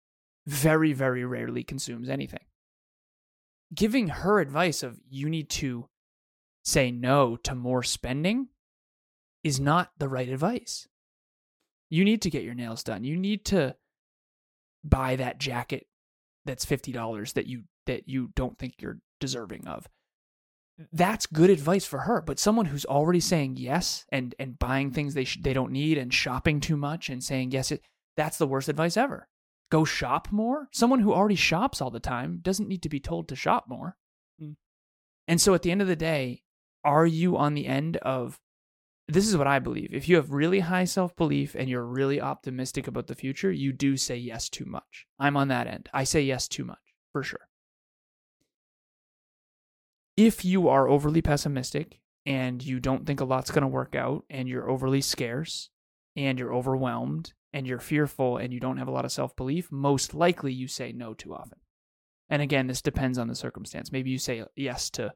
very, 0.47 0.91
very 0.91 1.23
rarely 1.23 1.63
consumes 1.63 2.09
anything. 2.09 2.45
Giving 3.75 4.07
her 4.07 4.39
advice 4.39 4.81
of 4.81 4.99
you 5.07 5.29
need 5.29 5.51
to 5.51 5.87
say 6.65 6.89
no 6.89 7.35
to 7.43 7.53
more 7.53 7.83
spending 7.83 8.47
is 9.43 9.59
not 9.59 9.91
the 9.99 10.09
right 10.09 10.27
advice. 10.27 10.87
You 11.91 12.03
need 12.03 12.23
to 12.23 12.31
get 12.31 12.41
your 12.41 12.55
nails 12.55 12.83
done. 12.83 13.03
You 13.03 13.17
need 13.17 13.45
to 13.45 13.75
buy 14.83 15.15
that 15.17 15.39
jacket 15.39 15.85
that's 16.43 16.65
$50 16.65 17.33
that 17.33 17.45
you 17.45 17.65
that 17.85 18.09
you 18.09 18.31
don't 18.35 18.57
think 18.57 18.81
you're 18.81 18.97
deserving 19.19 19.67
of. 19.67 19.87
That's 20.91 21.25
good 21.27 21.49
advice 21.49 21.85
for 21.85 21.99
her, 21.99 22.21
but 22.21 22.39
someone 22.39 22.65
who's 22.65 22.85
already 22.85 23.19
saying 23.19 23.57
yes 23.57 24.05
and 24.09 24.33
and 24.39 24.57
buying 24.57 24.91
things 24.91 25.13
they 25.13 25.23
sh- 25.23 25.39
they 25.41 25.53
don't 25.53 25.71
need 25.71 25.97
and 25.97 26.13
shopping 26.13 26.59
too 26.59 26.77
much 26.77 27.09
and 27.09 27.23
saying 27.23 27.51
yes, 27.51 27.71
it, 27.71 27.81
that's 28.17 28.37
the 28.37 28.47
worst 28.47 28.69
advice 28.69 28.97
ever. 28.97 29.27
Go 29.71 29.85
shop 29.85 30.29
more. 30.31 30.69
Someone 30.73 30.99
who 30.99 31.13
already 31.13 31.35
shops 31.35 31.81
all 31.81 31.91
the 31.91 31.99
time 31.99 32.39
doesn't 32.41 32.67
need 32.67 32.83
to 32.83 32.89
be 32.89 32.99
told 32.99 33.27
to 33.27 33.35
shop 33.35 33.65
more. 33.67 33.97
Mm. 34.41 34.55
And 35.27 35.39
so 35.39 35.53
at 35.53 35.61
the 35.61 35.71
end 35.71 35.81
of 35.81 35.87
the 35.87 35.95
day, 35.95 36.41
are 36.83 37.05
you 37.05 37.37
on 37.37 37.53
the 37.53 37.67
end 37.67 37.97
of 37.97 38.39
this 39.07 39.27
is 39.27 39.35
what 39.35 39.47
I 39.47 39.59
believe. 39.59 39.89
If 39.91 40.07
you 40.07 40.15
have 40.15 40.31
really 40.31 40.61
high 40.61 40.85
self 40.85 41.15
belief 41.15 41.55
and 41.55 41.69
you're 41.69 41.85
really 41.85 42.21
optimistic 42.21 42.87
about 42.87 43.07
the 43.07 43.15
future, 43.15 43.51
you 43.51 43.73
do 43.73 43.97
say 43.97 44.15
yes 44.15 44.49
too 44.49 44.65
much. 44.65 45.05
I'm 45.19 45.35
on 45.35 45.49
that 45.49 45.67
end. 45.67 45.89
I 45.93 46.05
say 46.05 46.21
yes 46.21 46.47
too 46.47 46.63
much, 46.63 46.79
for 47.11 47.21
sure. 47.21 47.47
If 50.15 50.45
you 50.45 50.69
are 50.69 50.87
overly 50.87 51.21
pessimistic 51.21 51.99
and 52.25 52.63
you 52.63 52.79
don't 52.79 53.05
think 53.05 53.19
a 53.19 53.25
lot's 53.25 53.51
going 53.51 53.63
to 53.63 53.67
work 53.67 53.95
out 53.95 54.25
and 54.29 54.47
you're 54.47 54.69
overly 54.69 55.01
scarce 55.01 55.69
and 56.15 56.37
you're 56.37 56.53
overwhelmed 56.53 57.33
and 57.51 57.67
you're 57.67 57.79
fearful 57.79 58.37
and 58.37 58.53
you 58.53 58.59
don't 58.59 58.77
have 58.77 58.87
a 58.87 58.91
lot 58.91 59.05
of 59.05 59.11
self 59.11 59.35
belief, 59.35 59.71
most 59.71 60.13
likely 60.13 60.53
you 60.53 60.67
say 60.67 60.91
no 60.91 61.13
too 61.13 61.33
often. 61.33 61.59
And 62.29 62.41
again, 62.41 62.67
this 62.67 62.81
depends 62.81 63.17
on 63.17 63.27
the 63.27 63.35
circumstance. 63.35 63.91
Maybe 63.91 64.09
you 64.09 64.17
say 64.17 64.43
yes 64.55 64.89
to, 64.91 65.13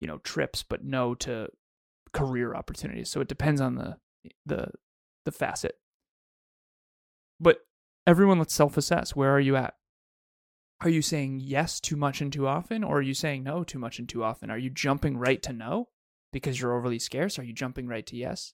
you 0.00 0.08
know, 0.08 0.18
trips, 0.18 0.62
but 0.62 0.84
no 0.84 1.14
to 1.16 1.48
career 2.12 2.54
opportunities. 2.54 3.10
So 3.10 3.20
it 3.20 3.28
depends 3.28 3.60
on 3.60 3.74
the 3.74 3.96
the 4.46 4.68
the 5.24 5.32
facet. 5.32 5.76
But 7.40 7.58
everyone 8.06 8.38
let's 8.38 8.54
self-assess. 8.54 9.16
Where 9.16 9.30
are 9.30 9.40
you 9.40 9.56
at? 9.56 9.74
Are 10.84 10.90
you 10.90 11.00
saying 11.00 11.40
yes 11.42 11.80
too 11.80 11.96
much 11.96 12.20
and 12.20 12.30
too 12.30 12.46
often, 12.46 12.84
or 12.84 12.98
are 12.98 13.02
you 13.02 13.14
saying 13.14 13.42
no 13.42 13.64
too 13.64 13.78
much 13.78 13.98
and 13.98 14.06
too 14.06 14.22
often? 14.22 14.50
Are 14.50 14.58
you 14.58 14.68
jumping 14.68 15.16
right 15.16 15.42
to 15.42 15.52
no 15.54 15.88
because 16.30 16.60
you're 16.60 16.76
overly 16.76 16.98
scarce? 16.98 17.38
Are 17.38 17.42
you 17.42 17.54
jumping 17.54 17.86
right 17.86 18.04
to 18.06 18.16
yes? 18.16 18.52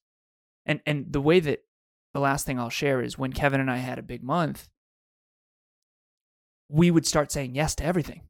And 0.64 0.80
and 0.86 1.06
the 1.12 1.20
way 1.20 1.40
that 1.40 1.64
the 2.14 2.20
last 2.20 2.46
thing 2.46 2.56
I'll 2.58 2.70
share 2.70 3.02
is 3.02 3.18
when 3.18 3.32
Kevin 3.32 3.60
and 3.60 3.70
I 3.70 3.78
had 3.78 3.98
a 3.98 4.02
big 4.02 4.22
month, 4.22 4.68
we 6.68 6.88
would 6.92 7.04
start 7.04 7.32
saying 7.32 7.56
yes 7.56 7.74
to 7.76 7.84
everything. 7.84 8.22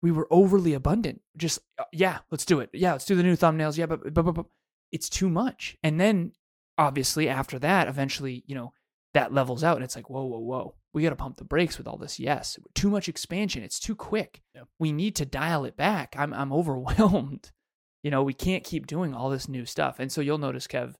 We 0.00 0.10
were 0.10 0.28
overly 0.30 0.72
abundant. 0.72 1.20
Just 1.36 1.60
uh, 1.78 1.84
yeah, 1.92 2.20
let's 2.30 2.46
do 2.46 2.60
it. 2.60 2.70
Yeah, 2.72 2.92
let's 2.92 3.04
do 3.04 3.16
the 3.16 3.22
new 3.22 3.36
thumbnails. 3.36 3.76
Yeah, 3.76 3.86
but, 3.86 4.14
but, 4.14 4.22
but, 4.22 4.32
but 4.32 4.46
it's 4.92 5.10
too 5.10 5.28
much. 5.28 5.76
And 5.82 6.00
then 6.00 6.32
obviously 6.78 7.28
after 7.28 7.58
that, 7.58 7.86
eventually, 7.86 8.44
you 8.46 8.54
know, 8.54 8.72
that 9.12 9.34
levels 9.34 9.62
out 9.62 9.76
and 9.76 9.84
it's 9.84 9.96
like, 9.96 10.08
whoa, 10.08 10.24
whoa, 10.24 10.38
whoa. 10.38 10.74
We 10.98 11.04
got 11.04 11.10
to 11.10 11.16
pump 11.16 11.36
the 11.36 11.44
brakes 11.44 11.78
with 11.78 11.86
all 11.86 11.96
this. 11.96 12.18
Yes. 12.18 12.58
Too 12.74 12.90
much 12.90 13.08
expansion. 13.08 13.62
It's 13.62 13.78
too 13.78 13.94
quick. 13.94 14.42
Yeah. 14.52 14.62
We 14.80 14.90
need 14.90 15.14
to 15.14 15.24
dial 15.24 15.64
it 15.64 15.76
back. 15.76 16.16
I'm 16.18 16.34
I'm 16.34 16.52
overwhelmed. 16.52 17.52
You 18.04 18.12
know, 18.12 18.22
we 18.22 18.32
can't 18.32 18.62
keep 18.62 18.86
doing 18.86 19.12
all 19.12 19.28
this 19.28 19.48
new 19.48 19.66
stuff. 19.66 19.98
And 19.98 20.10
so 20.10 20.20
you'll 20.20 20.38
notice, 20.38 20.68
Kev, 20.68 20.94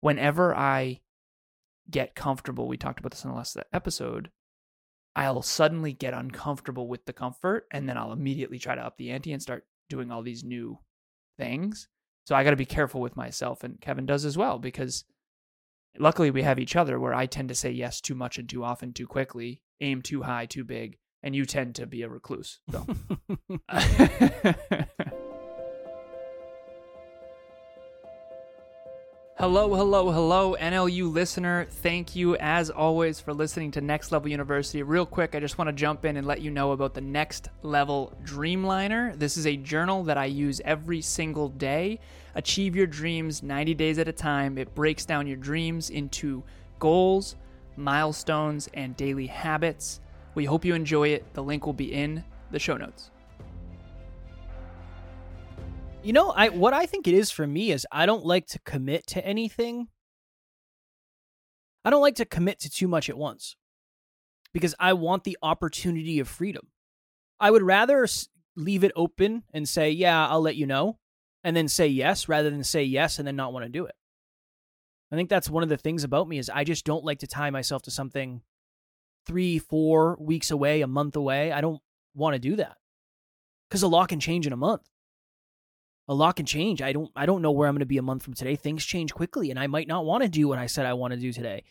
whenever 0.00 0.56
I 0.56 1.00
get 1.90 2.14
comfortable, 2.14 2.66
we 2.66 2.78
talked 2.78 2.98
about 2.98 3.12
this 3.12 3.22
in 3.22 3.30
the 3.30 3.36
last 3.36 3.58
episode, 3.70 4.30
I'll 5.14 5.42
suddenly 5.42 5.92
get 5.92 6.14
uncomfortable 6.14 6.88
with 6.88 7.04
the 7.04 7.12
comfort 7.12 7.66
and 7.70 7.86
then 7.86 7.98
I'll 7.98 8.12
immediately 8.12 8.58
try 8.58 8.74
to 8.74 8.80
up 8.80 8.96
the 8.96 9.10
ante 9.10 9.32
and 9.32 9.42
start 9.42 9.66
doing 9.90 10.10
all 10.10 10.22
these 10.22 10.42
new 10.42 10.78
things. 11.38 11.86
So 12.26 12.34
I 12.34 12.44
got 12.44 12.50
to 12.50 12.56
be 12.56 12.64
careful 12.64 13.02
with 13.02 13.14
myself 13.14 13.62
and 13.62 13.78
Kevin 13.78 14.06
does 14.06 14.24
as 14.24 14.38
well 14.38 14.58
because 14.58 15.04
luckily 15.98 16.30
we 16.30 16.42
have 16.42 16.58
each 16.58 16.76
other 16.76 16.98
where 16.98 17.14
I 17.14 17.26
tend 17.26 17.48
to 17.48 17.54
say 17.54 17.70
yes 17.70 18.00
too 18.00 18.14
much 18.14 18.38
and 18.38 18.48
too 18.48 18.64
often 18.64 18.92
too 18.92 19.06
quickly, 19.06 19.62
aim 19.80 20.02
too 20.02 20.22
high, 20.22 20.46
too 20.46 20.64
big, 20.64 20.98
and 21.22 21.34
you 21.34 21.44
tend 21.44 21.74
to 21.76 21.86
be 21.86 22.02
a 22.02 22.08
recluse. 22.08 22.60
So 22.70 22.86
Hello, 29.38 29.72
hello, 29.72 30.10
hello, 30.10 30.56
NLU 30.58 31.12
listener. 31.12 31.68
Thank 31.70 32.16
you, 32.16 32.34
as 32.38 32.70
always, 32.70 33.20
for 33.20 33.32
listening 33.32 33.70
to 33.70 33.80
Next 33.80 34.10
Level 34.10 34.28
University. 34.28 34.82
Real 34.82 35.06
quick, 35.06 35.36
I 35.36 35.38
just 35.38 35.58
want 35.58 35.68
to 35.68 35.72
jump 35.72 36.04
in 36.04 36.16
and 36.16 36.26
let 36.26 36.40
you 36.40 36.50
know 36.50 36.72
about 36.72 36.92
the 36.92 37.00
Next 37.00 37.48
Level 37.62 38.12
Dreamliner. 38.24 39.16
This 39.16 39.36
is 39.36 39.46
a 39.46 39.56
journal 39.56 40.02
that 40.02 40.18
I 40.18 40.24
use 40.24 40.60
every 40.64 41.00
single 41.00 41.50
day. 41.50 42.00
Achieve 42.34 42.74
your 42.74 42.88
dreams 42.88 43.44
90 43.44 43.74
days 43.74 44.00
at 44.00 44.08
a 44.08 44.12
time. 44.12 44.58
It 44.58 44.74
breaks 44.74 45.04
down 45.04 45.28
your 45.28 45.36
dreams 45.36 45.90
into 45.90 46.42
goals, 46.80 47.36
milestones, 47.76 48.68
and 48.74 48.96
daily 48.96 49.28
habits. 49.28 50.00
We 50.34 50.46
hope 50.46 50.64
you 50.64 50.74
enjoy 50.74 51.10
it. 51.10 51.32
The 51.34 51.44
link 51.44 51.64
will 51.64 51.72
be 51.74 51.92
in 51.92 52.24
the 52.50 52.58
show 52.58 52.76
notes. 52.76 53.12
You 56.04 56.12
know, 56.12 56.30
I 56.30 56.48
what 56.48 56.72
I 56.72 56.86
think 56.86 57.08
it 57.08 57.14
is 57.14 57.30
for 57.30 57.46
me 57.46 57.72
is 57.72 57.86
I 57.90 58.06
don't 58.06 58.24
like 58.24 58.46
to 58.48 58.60
commit 58.60 59.06
to 59.08 59.24
anything. 59.26 59.88
I 61.84 61.90
don't 61.90 62.00
like 62.00 62.14
to 62.16 62.24
commit 62.24 62.60
to 62.60 62.70
too 62.70 62.88
much 62.88 63.10
at 63.10 63.18
once 63.18 63.56
because 64.52 64.74
I 64.78 64.92
want 64.92 65.24
the 65.24 65.36
opportunity 65.42 66.20
of 66.20 66.28
freedom. 66.28 66.68
I 67.40 67.50
would 67.50 67.62
rather 67.62 68.06
leave 68.56 68.84
it 68.84 68.92
open 68.94 69.42
and 69.52 69.68
say, 69.68 69.90
"Yeah, 69.90 70.28
I'll 70.28 70.40
let 70.40 70.56
you 70.56 70.66
know," 70.66 70.98
and 71.42 71.56
then 71.56 71.68
say 71.68 71.88
yes 71.88 72.28
rather 72.28 72.48
than 72.48 72.64
say 72.64 72.84
yes 72.84 73.18
and 73.18 73.26
then 73.26 73.36
not 73.36 73.52
want 73.52 73.64
to 73.64 73.68
do 73.68 73.84
it. 73.84 73.96
I 75.10 75.16
think 75.16 75.28
that's 75.28 75.50
one 75.50 75.62
of 75.62 75.68
the 75.68 75.76
things 75.76 76.04
about 76.04 76.28
me 76.28 76.38
is 76.38 76.48
I 76.48 76.64
just 76.64 76.84
don't 76.84 77.04
like 77.04 77.18
to 77.20 77.26
tie 77.26 77.50
myself 77.50 77.82
to 77.82 77.90
something 77.90 78.42
3, 79.26 79.58
4 79.58 80.16
weeks 80.20 80.50
away, 80.50 80.80
a 80.80 80.86
month 80.86 81.16
away. 81.16 81.50
I 81.50 81.60
don't 81.60 81.82
want 82.14 82.34
to 82.34 82.38
do 82.38 82.56
that. 82.56 82.76
Cuz 83.70 83.82
a 83.82 83.88
lot 83.88 84.08
can 84.08 84.20
change 84.20 84.46
in 84.46 84.52
a 84.52 84.56
month 84.56 84.88
a 86.08 86.14
lot 86.14 86.36
can 86.36 86.46
change. 86.46 86.80
I 86.80 86.92
don't 86.92 87.10
I 87.14 87.26
don't 87.26 87.42
know 87.42 87.50
where 87.50 87.68
I'm 87.68 87.74
going 87.74 87.80
to 87.80 87.86
be 87.86 87.98
a 87.98 88.02
month 88.02 88.22
from 88.22 88.34
today. 88.34 88.56
Things 88.56 88.84
change 88.84 89.12
quickly 89.12 89.50
and 89.50 89.60
I 89.60 89.66
might 89.66 89.86
not 89.86 90.06
want 90.06 90.22
to 90.22 90.28
do 90.28 90.48
what 90.48 90.58
I 90.58 90.66
said 90.66 90.86
I 90.86 90.94
want 90.94 91.12
to 91.12 91.20
do 91.20 91.32
today. 91.32 91.64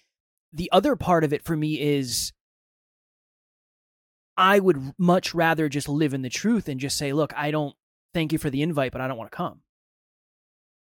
The 0.53 0.69
other 0.71 0.95
part 0.95 1.23
of 1.23 1.33
it 1.33 1.43
for 1.43 1.57
me 1.57 1.79
is 1.79 2.31
I 4.37 4.59
would 4.59 4.93
much 4.99 5.33
rather 5.33 5.67
just 5.67 5.89
live 5.89 6.13
in 6.13 6.21
the 6.21 6.29
truth 6.29 6.69
and 6.69 6.79
just 6.79 6.97
say, 6.97 7.11
"Look, 7.11 7.33
I 7.35 7.49
don't 7.49 7.75
thank 8.13 8.31
you 8.31 8.37
for 8.37 8.51
the 8.51 8.61
invite, 8.61 8.91
but 8.91 9.01
I 9.01 9.07
don't 9.07 9.17
want 9.17 9.31
to 9.31 9.35
come." 9.35 9.61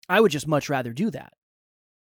I 0.09 0.19
would 0.19 0.31
just 0.31 0.47
much 0.47 0.69
rather 0.69 0.91
do 0.91 1.11
that. 1.11 1.33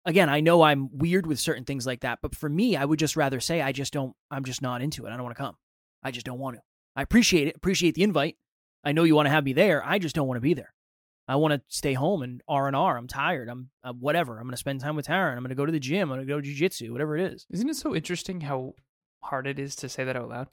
Again, 0.04 0.28
I 0.28 0.40
know 0.40 0.62
I'm 0.62 0.90
weird 0.92 1.26
with 1.26 1.38
certain 1.38 1.64
things 1.64 1.86
like 1.86 2.00
that, 2.00 2.18
but 2.20 2.34
for 2.34 2.48
me, 2.48 2.76
I 2.76 2.84
would 2.84 2.98
just 2.98 3.16
rather 3.16 3.40
say 3.40 3.62
I 3.62 3.72
just 3.72 3.92
don't 3.92 4.14
I'm 4.30 4.44
just 4.44 4.62
not 4.62 4.82
into 4.82 5.06
it. 5.06 5.10
I 5.10 5.16
don't 5.16 5.24
want 5.24 5.36
to 5.36 5.42
come. 5.42 5.56
I 6.02 6.10
just 6.10 6.26
don't 6.26 6.38
want 6.38 6.56
to. 6.56 6.62
I 6.96 7.02
appreciate 7.02 7.46
it. 7.46 7.56
Appreciate 7.56 7.94
the 7.94 8.02
invite. 8.02 8.36
I 8.84 8.92
know 8.92 9.04
you 9.04 9.14
want 9.14 9.26
to 9.26 9.30
have 9.30 9.44
me 9.44 9.52
there. 9.52 9.84
I 9.84 9.98
just 9.98 10.14
don't 10.14 10.26
want 10.26 10.36
to 10.38 10.42
be 10.42 10.54
there. 10.54 10.72
I 11.28 11.36
want 11.36 11.54
to 11.54 11.62
stay 11.68 11.94
home 11.94 12.22
and 12.22 12.42
R 12.46 12.66
and 12.66 12.76
R. 12.76 12.96
I'm 12.96 13.08
tired. 13.08 13.48
I'm 13.48 13.70
uh, 13.82 13.92
whatever. 13.92 14.38
I'm 14.38 14.44
going 14.44 14.52
to 14.52 14.56
spend 14.56 14.80
time 14.80 14.96
with 14.96 15.06
Taryn. 15.06 15.32
I'm 15.32 15.42
going 15.42 15.48
to 15.48 15.56
go 15.56 15.66
to 15.66 15.72
the 15.72 15.80
gym. 15.80 16.10
I'm 16.10 16.16
going 16.18 16.26
to 16.26 16.32
go 16.32 16.40
to 16.40 16.48
jujitsu. 16.48 16.90
Whatever 16.90 17.16
it 17.16 17.32
is. 17.32 17.46
Isn't 17.50 17.68
it 17.68 17.76
so 17.76 17.94
interesting 17.94 18.42
how 18.42 18.74
hard 19.22 19.46
it 19.46 19.58
is 19.58 19.74
to 19.76 19.88
say 19.88 20.04
that 20.04 20.16
out 20.16 20.28
loud? 20.28 20.48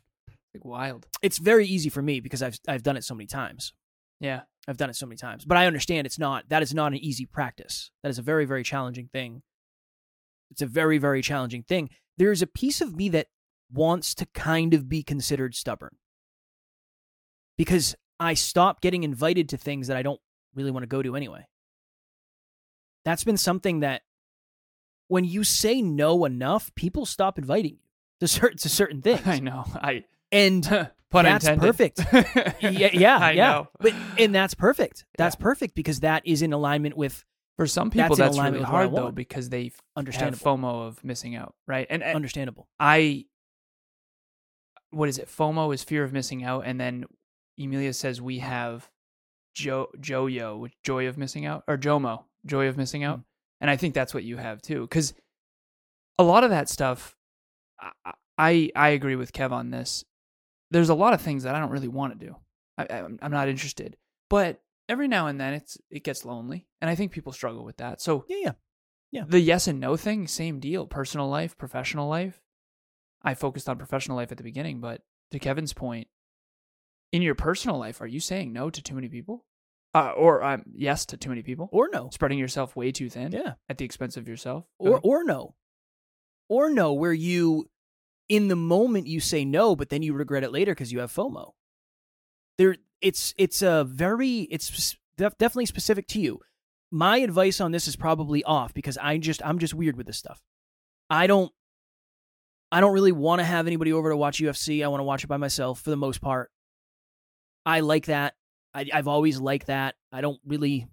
Like 0.54 0.66
wild. 0.66 1.08
It's 1.22 1.38
very 1.38 1.68
easy 1.68 1.90
for 1.90 2.02
me 2.02 2.20
because 2.20 2.42
I've 2.42 2.60
I've 2.68 2.84
done 2.84 2.98
it 2.98 3.04
so 3.04 3.16
many 3.16 3.28
times. 3.28 3.74
Yeah, 4.20 4.42
I've 4.68 4.78
done 4.78 4.90
it 4.90 4.96
so 4.96 5.06
many 5.06 5.18
times. 5.18 5.46
But 5.46 5.58
I 5.58 5.68
understand 5.68 6.08
it's 6.08 6.20
not. 6.20 6.50
That 6.50 6.64
is 6.64 6.74
not 6.74 6.94
an 6.94 7.00
easy 7.00 7.26
practice. 7.26 7.92
That 8.02 8.10
is 8.10 8.20
a 8.20 8.24
very 8.24 8.46
very 8.46 8.64
challenging 8.64 9.10
thing. 9.12 9.44
It's 10.50 10.62
a 10.62 10.68
very 10.68 10.98
very 10.98 11.22
challenging 11.22 11.64
thing. 11.64 11.90
There 12.18 12.32
is 12.32 12.42
a 12.42 12.48
piece 12.48 12.82
of 12.82 12.96
me 12.96 13.10
that 13.10 13.28
wants 13.72 14.14
to 14.16 14.28
kind 14.34 14.74
of 14.74 14.88
be 14.88 15.02
considered 15.02 15.56
stubborn 15.56 15.96
because 17.58 17.96
I 18.20 18.36
stop 18.36 18.82
getting 18.82 19.04
invited 19.04 19.50
to 19.50 19.58
things 19.58 19.88
that 19.88 19.98
I 19.98 20.04
don't 20.04 20.22
really 20.56 20.72
want 20.72 20.84
to 20.84 20.88
go 20.88 21.02
to 21.02 21.16
anyway. 21.16 21.46
That's 23.06 23.24
been 23.24 23.38
something 23.38 23.82
that 23.82 24.04
when 25.08 25.26
you 25.26 25.44
say 25.44 25.82
no 25.82 26.26
enough, 26.26 26.74
people 26.76 27.06
stop 27.06 27.38
inviting 27.38 27.74
you 27.74 27.80
to 28.22 28.28
certain 28.28 28.58
to 28.60 28.70
certain 28.70 29.02
things. 29.04 29.28
I 29.28 29.40
know. 29.40 29.66
I 29.76 30.06
and 30.32 30.64
that's 31.12 31.46
intended. 31.46 31.62
perfect. 31.62 32.00
yeah, 32.64 32.90
yeah, 32.94 33.18
I 33.18 33.32
yeah. 33.32 33.52
know. 33.52 33.68
But 33.80 33.94
and 34.18 34.34
that's 34.34 34.54
perfect. 34.54 35.06
That's 35.18 35.36
Yeah. 35.38 35.44
perfect 35.44 35.76
because 35.76 36.00
that 36.00 36.24
is 36.26 36.42
in 36.42 36.54
alignment 36.54 36.96
with 36.98 37.24
For 37.58 37.68
some 37.68 37.92
people, 37.92 38.10
That's 38.16 38.18
that's, 38.20 38.36
alignment 38.36 38.54
really 38.54 38.66
with 38.66 38.72
what 38.72 38.80
I 38.80 38.88
hard 38.88 38.96
though 38.96 39.12
because 39.12 39.50
they 39.50 39.72
understand. 39.96 40.36
FOMO 40.36 40.88
of 40.88 41.04
missing 41.04 41.36
out, 41.36 41.54
right? 41.68 41.86
And, 41.90 42.02
and 42.02 42.16
understandable. 42.16 42.68
I, 42.80 43.26
what 44.90 45.08
is 45.10 45.18
it? 45.20 45.28
FOMO 45.28 45.72
is 45.74 45.84
fear 45.84 46.04
of 46.04 46.14
missing 46.14 46.44
out, 46.44 46.64
and 46.66 46.80
then 46.80 47.06
Emilia 47.60 47.94
says 47.94 48.20
we 48.22 48.40
have 48.40 48.90
jo 49.54 49.88
joyo, 50.00 50.60
which 50.60 50.74
joy 50.84 51.08
of 51.08 51.18
missing 51.18 51.46
out, 51.46 51.64
or 51.68 51.78
jomo, 51.78 52.24
joy 52.46 52.68
of 52.68 52.78
missing 52.78 53.04
out, 53.04 53.20
Mm. 53.20 53.24
and 53.62 53.70
I 53.70 53.76
think 53.78 53.94
that's 53.94 54.14
what 54.14 54.24
you 54.24 54.38
have 54.38 54.62
too, 54.62 54.82
because 54.82 55.14
a 56.20 56.24
lot 56.24 56.44
of 56.44 56.50
that 56.52 56.70
stuff, 56.70 57.16
I, 57.80 58.14
I 58.38 58.72
I 58.76 58.90
agree 58.90 59.16
with 59.16 59.34
Kev 59.34 59.52
on 59.52 59.72
this. 59.72 60.04
There's 60.72 60.90
a 60.90 60.96
lot 60.96 61.14
of 61.14 61.22
things 61.22 61.44
that 61.44 61.56
I 61.56 61.60
don't 61.60 61.72
really 61.72 61.88
want 61.88 62.20
to 62.20 62.26
do. 62.28 62.36
I, 62.78 62.88
I'm 62.90 63.20
I'm 63.22 63.32
not 63.32 63.48
interested, 63.50 63.98
but 64.30 64.62
every 64.90 65.08
now 65.08 65.28
and 65.28 65.40
then 65.40 65.54
it's 65.54 65.78
it 65.90 66.04
gets 66.04 66.26
lonely, 66.26 66.68
and 66.82 66.90
I 66.90 66.96
think 66.96 67.12
people 67.12 67.32
struggle 67.34 67.64
with 67.64 67.78
that. 67.78 68.02
So 68.02 68.26
Yeah, 68.28 68.38
yeah. 68.42 68.52
Yeah. 69.12 69.24
the 69.28 69.40
yes 69.40 69.68
and 69.68 69.80
no 69.80 69.96
thing, 69.96 70.28
same 70.28 70.60
deal. 70.60 70.88
Personal 70.88 71.28
life, 71.30 71.56
professional 71.58 72.10
life. 72.10 72.42
I 73.22 73.36
focused 73.36 73.70
on 73.70 73.78
professional 73.78 74.18
life 74.18 74.32
at 74.32 74.38
the 74.38 74.44
beginning, 74.44 74.82
but 74.82 75.02
to 75.32 75.40
Kevin's 75.40 75.72
point, 75.74 76.08
in 77.14 77.22
your 77.22 77.36
personal 77.36 77.78
life, 77.78 78.02
are 78.02 78.08
you 78.08 78.20
saying 78.20 78.52
no 78.52 78.70
to 78.70 78.82
too 78.82 78.96
many 78.96 79.08
people? 79.08 79.46
Uh, 79.96 80.12
or 80.18 80.44
um, 80.44 80.64
yes 80.76 81.06
to 81.06 81.18
too 81.18 81.30
many 81.30 81.44
people? 81.44 81.70
Or 81.72 81.88
no. 81.94 82.10
Spreading 82.12 82.40
yourself 82.40 82.76
way 82.76 82.92
too 82.92 83.10
thin 83.10 83.32
Yeah. 83.32 83.54
at 83.70 83.78
the 83.78 83.86
expense 83.86 84.18
of 84.18 84.28
yourself? 84.28 84.66
Or 84.80 85.00
or 85.04 85.24
no. 85.24 85.56
Or 86.50 86.70
no, 86.70 86.92
where 86.94 87.14
you 87.14 87.70
in 88.28 88.48
the 88.48 88.56
moment 88.56 89.06
you 89.08 89.20
say 89.20 89.46
no, 89.46 89.76
but 89.76 89.90
then 89.90 90.02
you 90.02 90.14
regret 90.14 90.44
it 90.44 90.52
later 90.52 90.72
because 90.74 90.92
you 90.92 91.00
have 91.00 91.14
FOMO. 91.14 91.52
There 92.58 92.76
it's 93.02 93.34
it's 93.38 93.62
a 93.62 93.84
very 93.84 94.42
it's 94.50 94.98
def- 95.18 95.38
definitely 95.38 95.68
specific 95.68 96.08
to 96.10 96.20
you. 96.20 96.40
My 96.92 97.18
advice 97.18 97.62
on 97.62 97.72
this 97.72 97.88
is 97.88 97.96
probably 97.96 98.44
off 98.44 98.74
because 98.74 98.98
I 98.98 99.18
just 99.20 99.46
I'm 99.46 99.60
just 99.60 99.74
weird 99.76 99.96
with 99.98 100.08
this 100.08 100.18
stuff. 100.18 100.42
I 101.10 101.28
don't 101.28 101.52
I 102.72 102.82
don't 102.82 102.94
really 102.94 103.12
want 103.12 103.40
to 103.40 103.46
have 103.46 103.68
anybody 103.68 103.94
over 103.94 104.10
to 104.10 104.18
watch 104.18 104.40
UFC. 104.40 104.84
I 104.84 104.88
want 104.88 105.00
to 105.02 105.06
watch 105.06 105.24
it 105.24 105.28
by 105.28 105.38
myself 105.38 105.82
for 105.82 105.92
the 105.92 105.98
most 105.98 106.20
part. 106.22 106.50
I 107.66 107.80
like 107.82 108.08
that. 108.08 108.36
I, 108.74 108.88
I've 108.94 109.08
always 109.08 109.40
liked 109.40 109.68
that. 109.68 109.96
I 110.12 110.22
don't 110.22 110.40
really. 110.46 110.88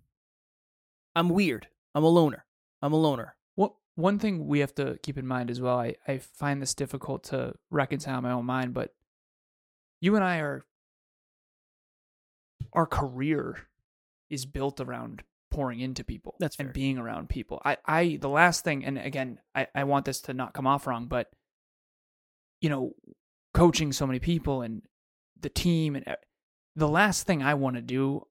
I'm 1.17 1.29
weird. 1.29 1.67
I'm 1.95 2.05
a 2.05 2.09
loner. 2.09 2.45
I'm 2.83 2.93
a 2.93 2.97
loner. 2.97 3.35
What 3.57 3.73
one 3.97 4.19
thing 4.19 4.47
we 4.47 4.61
have 4.61 4.75
to 4.77 4.99
keep 5.03 5.19
in 5.19 5.27
mind 5.27 5.51
as 5.51 5.61
well, 5.61 5.79
I, 5.79 5.97
I 6.07 6.19
find 6.19 6.63
this 6.63 6.75
difficult 6.75 7.25
to 7.25 7.55
reconcile 7.71 8.19
in 8.19 8.25
my 8.25 8.33
own 8.33 8.45
mind, 8.45 8.75
but 8.75 8.95
you 10.01 10.15
and 10.15 10.25
I 10.25 10.39
are 10.39 10.65
our 12.73 12.87
career 12.87 13.57
is 14.29 14.47
built 14.47 14.81
around 14.81 15.23
pouring 15.51 15.81
into 15.81 16.05
people 16.05 16.37
That's 16.39 16.57
and 16.59 16.73
being 16.73 16.99
around 16.99 17.29
people. 17.29 17.61
I, 17.65 17.77
I 17.85 18.19
the 18.21 18.29
last 18.29 18.65
thing 18.65 18.85
and 18.85 18.97
again, 18.99 19.41
I, 19.55 19.67
I 19.75 19.85
want 19.85 20.05
this 20.05 20.21
to 20.23 20.35
not 20.35 20.55
come 20.55 20.67
off 20.67 20.87
wrong, 20.87 21.07
but 21.07 21.29
you 22.61 22.69
know, 22.69 22.93
coaching 23.53 23.93
so 23.93 24.07
many 24.07 24.21
people 24.21 24.63
and 24.63 24.83
the 25.41 25.49
team 25.49 25.97
and 25.97 26.05
the 26.77 26.89
last 26.89 27.27
thing 27.27 27.43
I 27.43 27.55
want 27.55 27.77
to 27.77 27.83
do 27.83 28.27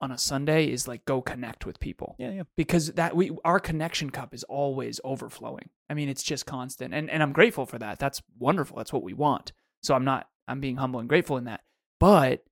on 0.00 0.10
a 0.10 0.18
Sunday 0.18 0.66
is 0.70 0.86
like 0.88 1.04
go 1.04 1.22
connect 1.22 1.64
with 1.64 1.80
people 1.80 2.16
Yeah, 2.18 2.30
yeah. 2.30 2.42
because 2.56 2.88
that 2.92 3.16
we 3.16 3.30
our 3.44 3.58
connection 3.60 4.10
cup 4.10 4.34
is 4.34 4.42
always 4.44 5.00
overflowing. 5.04 5.70
I 5.88 5.94
mean, 5.94 6.08
it's 6.08 6.22
just 6.22 6.46
constant, 6.46 6.92
and 6.92 7.08
and 7.10 7.22
I'm 7.22 7.32
grateful 7.32 7.64
for 7.66 7.78
that. 7.78 7.98
That's 7.98 8.20
wonderful. 8.38 8.76
That's 8.76 8.92
what 8.92 9.02
we 9.02 9.14
want. 9.14 9.52
So 9.82 9.94
I'm 9.94 10.04
not. 10.04 10.28
I'm 10.48 10.60
being 10.60 10.76
humble 10.76 11.00
and 11.00 11.08
grateful 11.08 11.36
in 11.38 11.44
that. 11.44 11.60
But 12.00 12.44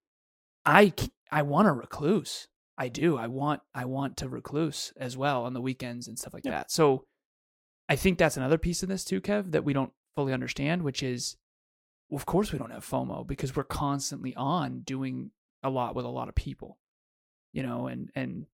I 0.65 0.93
I 1.31 1.43
want 1.43 1.69
a 1.69 1.73
recluse. 1.73 2.49
I 2.79 2.89
do. 2.89 3.17
I 3.19 3.27
want 3.27 3.61
I 3.75 3.85
want 3.85 4.17
to 4.19 4.29
recluse 4.29 4.93
as 4.97 5.17
well 5.17 5.45
on 5.45 5.53
the 5.53 5.61
weekends 5.61 6.09
and 6.09 6.19
stuff 6.19 6.33
like 6.35 6.45
Yeah. 6.45 6.53
that. 6.53 6.71
So 6.71 7.05
I 7.89 7.97
think 7.97 8.17
that's 8.19 8.37
another 8.37 8.59
piece 8.59 8.83
of 8.83 8.89
this 8.89 9.05
too, 9.05 9.21
Kev, 9.21 9.53
that 9.53 9.65
we 9.65 9.73
don't 9.73 9.93
fully 10.15 10.33
understand, 10.33 10.83
which 10.83 11.03
is, 11.03 11.37
well, 12.13 12.19
of 12.19 12.27
course, 12.27 12.53
we 12.53 12.59
don't 12.59 12.73
have 12.73 12.87
FOMO 12.87 13.27
because 13.27 13.57
we're 13.57 13.65
constantly 13.65 14.35
on 14.37 14.81
doing 14.81 15.31
a 15.63 15.71
lot 15.71 15.97
with 15.97 16.05
a 16.05 16.11
lot 16.11 16.29
of 16.29 16.35
people, 16.35 16.79
you 17.55 17.63
know, 17.63 17.87
and 17.87 18.11
and 18.15 18.45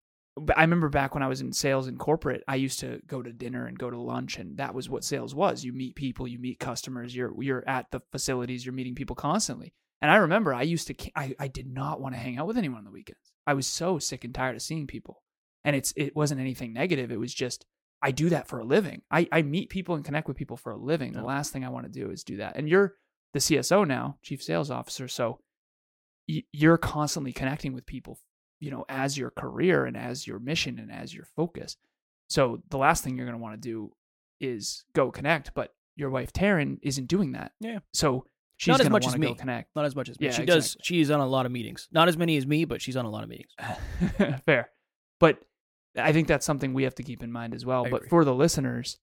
I 0.55 0.61
remember 0.61 0.87
back 0.87 1.13
when 1.13 1.23
I 1.23 1.27
was 1.27 1.41
in 1.41 1.51
sales 1.51 1.89
in 1.89 1.97
corporate, 1.97 2.41
I 2.47 2.55
used 2.55 2.79
to 2.79 3.01
go 3.05 3.21
to 3.21 3.33
dinner 3.33 3.65
and 3.65 3.77
go 3.77 3.89
to 3.89 3.99
lunch, 3.99 4.37
and 4.37 4.55
that 4.59 4.73
was 4.73 4.89
what 4.89 5.03
sales 5.03 5.35
was. 5.35 5.65
You 5.65 5.73
meet 5.73 5.95
people, 5.97 6.25
you 6.25 6.39
meet 6.39 6.57
customers, 6.57 7.13
you're 7.13 7.33
you're 7.43 7.67
at 7.67 7.87
the 7.91 7.99
facilities, 8.13 8.65
you're 8.65 8.71
meeting 8.71 8.95
people 8.95 9.17
constantly. 9.17 9.73
And 10.01 10.09
I 10.09 10.15
remember 10.15 10.53
I 10.53 10.61
used 10.61 10.87
to 10.87 10.95
I, 11.13 11.35
I 11.37 11.49
did 11.49 11.67
not 11.67 11.99
want 11.99 12.15
to 12.15 12.19
hang 12.19 12.37
out 12.37 12.47
with 12.47 12.57
anyone 12.57 12.77
on 12.77 12.85
the 12.85 12.91
weekends. 12.91 13.33
I 13.45 13.55
was 13.55 13.67
so 13.67 13.99
sick 13.99 14.23
and 14.23 14.33
tired 14.33 14.55
of 14.55 14.61
seeing 14.61 14.87
people. 14.87 15.21
And 15.65 15.75
it's 15.75 15.91
it 15.97 16.15
wasn't 16.15 16.39
anything 16.39 16.71
negative. 16.71 17.11
It 17.11 17.19
was 17.19 17.33
just 17.33 17.65
I 18.01 18.11
do 18.11 18.29
that 18.29 18.47
for 18.47 18.59
a 18.59 18.63
living. 18.63 19.01
I, 19.11 19.27
I 19.33 19.41
meet 19.41 19.69
people 19.69 19.95
and 19.95 20.05
connect 20.05 20.29
with 20.29 20.37
people 20.37 20.55
for 20.55 20.71
a 20.71 20.77
living. 20.77 21.11
The 21.11 21.23
last 21.23 21.51
thing 21.51 21.65
I 21.65 21.69
want 21.69 21.91
to 21.91 21.91
do 21.91 22.09
is 22.09 22.23
do 22.23 22.37
that. 22.37 22.55
And 22.55 22.69
you're 22.69 22.93
the 23.33 23.39
CSO 23.39 23.87
now, 23.87 24.17
chief 24.21 24.41
sales 24.41 24.71
officer, 24.71 25.07
so 25.07 25.39
y- 26.27 26.43
you're 26.51 26.77
constantly 26.77 27.31
connecting 27.33 27.73
with 27.73 27.85
people, 27.85 28.19
you 28.59 28.71
know, 28.71 28.85
as 28.89 29.17
your 29.17 29.29
career 29.31 29.85
and 29.85 29.95
as 29.97 30.25
your 30.25 30.39
mission 30.39 30.79
and 30.79 30.91
as 30.91 31.13
your 31.13 31.25
focus. 31.35 31.77
So 32.29 32.61
the 32.69 32.77
last 32.77 33.03
thing 33.03 33.15
you're 33.17 33.25
going 33.25 33.37
to 33.37 33.41
want 33.43 33.55
to 33.61 33.67
do 33.69 33.91
is 34.39 34.83
go 34.93 35.11
connect, 35.11 35.53
but 35.53 35.73
your 35.95 36.09
wife 36.09 36.31
Taryn 36.31 36.77
isn't 36.81 37.07
doing 37.07 37.33
that. 37.33 37.51
Yeah. 37.59 37.79
So 37.93 38.25
she's 38.57 38.71
Not 38.71 38.81
as 38.81 38.89
much 38.89 39.05
as 39.05 39.17
me. 39.17 39.33
connect. 39.35 39.75
Not 39.75 39.85
as 39.85 39.95
much 39.95 40.09
as 40.09 40.19
me. 40.19 40.27
Yeah, 40.27 40.31
she 40.33 40.45
does. 40.45 40.75
exactly. 40.75 40.81
She's 40.85 41.11
on 41.11 41.19
a 41.19 41.27
lot 41.27 41.45
of 41.45 41.51
meetings. 41.51 41.87
Not 41.91 42.07
as 42.07 42.17
many 42.17 42.37
as 42.37 42.45
me, 42.47 42.65
but 42.65 42.81
she's 42.81 42.95
on 42.95 43.05
a 43.05 43.09
lot 43.09 43.23
of 43.23 43.29
meetings. 43.29 43.51
Fair. 44.45 44.69
But 45.19 45.39
I 45.97 46.13
think 46.13 46.27
that's 46.27 46.45
something 46.45 46.73
we 46.73 46.83
have 46.83 46.95
to 46.95 47.03
keep 47.03 47.21
in 47.23 47.31
mind 47.31 47.53
as 47.53 47.65
well. 47.65 47.85
I 47.85 47.89
but 47.89 47.97
agree. 47.97 48.09
for 48.09 48.23
the 48.23 48.33
listeners, 48.33 48.97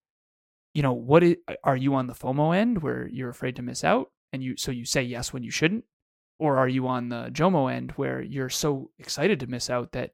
you 0.72 0.82
know, 0.82 0.92
what 0.92 1.22
is, 1.22 1.36
are 1.64 1.76
you 1.76 1.94
on 1.94 2.06
the 2.06 2.14
FOMO 2.14 2.56
end 2.56 2.82
where 2.82 3.08
you're 3.08 3.28
afraid 3.30 3.56
to 3.56 3.62
miss 3.62 3.82
out 3.84 4.10
and 4.36 4.44
you 4.44 4.56
so 4.56 4.70
you 4.70 4.84
say 4.84 5.02
yes 5.02 5.32
when 5.32 5.42
you 5.42 5.50
shouldn't? 5.50 5.84
Or 6.38 6.58
are 6.58 6.68
you 6.68 6.86
on 6.86 7.08
the 7.08 7.30
JOMO 7.32 7.72
end 7.72 7.92
where 7.92 8.20
you're 8.20 8.50
so 8.50 8.90
excited 8.98 9.40
to 9.40 9.46
miss 9.46 9.70
out 9.70 9.92
that 9.92 10.12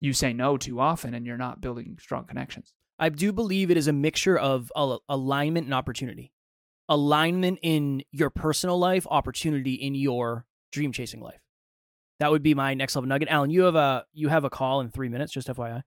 you 0.00 0.12
say 0.12 0.32
no 0.32 0.56
too 0.56 0.78
often 0.78 1.14
and 1.14 1.26
you're 1.26 1.36
not 1.36 1.60
building 1.60 1.98
strong 2.00 2.24
connections? 2.24 2.72
I 2.98 3.08
do 3.08 3.32
believe 3.32 3.72
it 3.72 3.76
is 3.76 3.88
a 3.88 3.92
mixture 3.92 4.38
of 4.38 4.70
alignment 5.08 5.66
and 5.66 5.74
opportunity. 5.74 6.32
Alignment 6.88 7.58
in 7.62 8.04
your 8.12 8.30
personal 8.30 8.78
life, 8.78 9.04
opportunity 9.10 9.74
in 9.74 9.96
your 9.96 10.46
dream 10.70 10.92
chasing 10.92 11.20
life. 11.20 11.40
That 12.20 12.30
would 12.30 12.44
be 12.44 12.54
my 12.54 12.74
next 12.74 12.94
level 12.94 13.08
nugget. 13.08 13.28
Alan, 13.28 13.50
you 13.50 13.62
have 13.62 13.74
a 13.74 14.04
you 14.12 14.28
have 14.28 14.44
a 14.44 14.50
call 14.50 14.80
in 14.80 14.90
three 14.90 15.08
minutes, 15.08 15.32
just 15.32 15.48
FYI. 15.48 15.82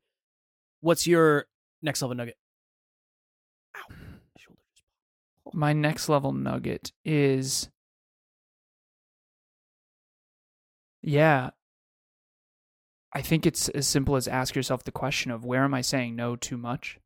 What's 0.82 1.08
your 1.08 1.46
next 1.82 2.02
level 2.02 2.16
nugget? 2.18 2.36
Ow. 3.78 3.80
My 3.90 3.96
shoulder 4.38 4.60
just 4.74 4.84
popped. 5.46 5.56
My 5.56 5.72
next 5.72 6.10
level 6.10 6.34
nugget 6.34 6.92
is 7.06 7.70
yeah. 11.02 11.52
I 13.14 13.22
think 13.22 13.46
it's 13.46 13.70
as 13.70 13.88
simple 13.88 14.16
as 14.16 14.28
ask 14.28 14.56
yourself 14.56 14.84
the 14.84 14.92
question 14.92 15.32
of 15.32 15.46
where 15.46 15.64
am 15.64 15.74
I 15.74 15.82
saying 15.82 16.16
no 16.16 16.36
too 16.36 16.58
much? 16.58 17.00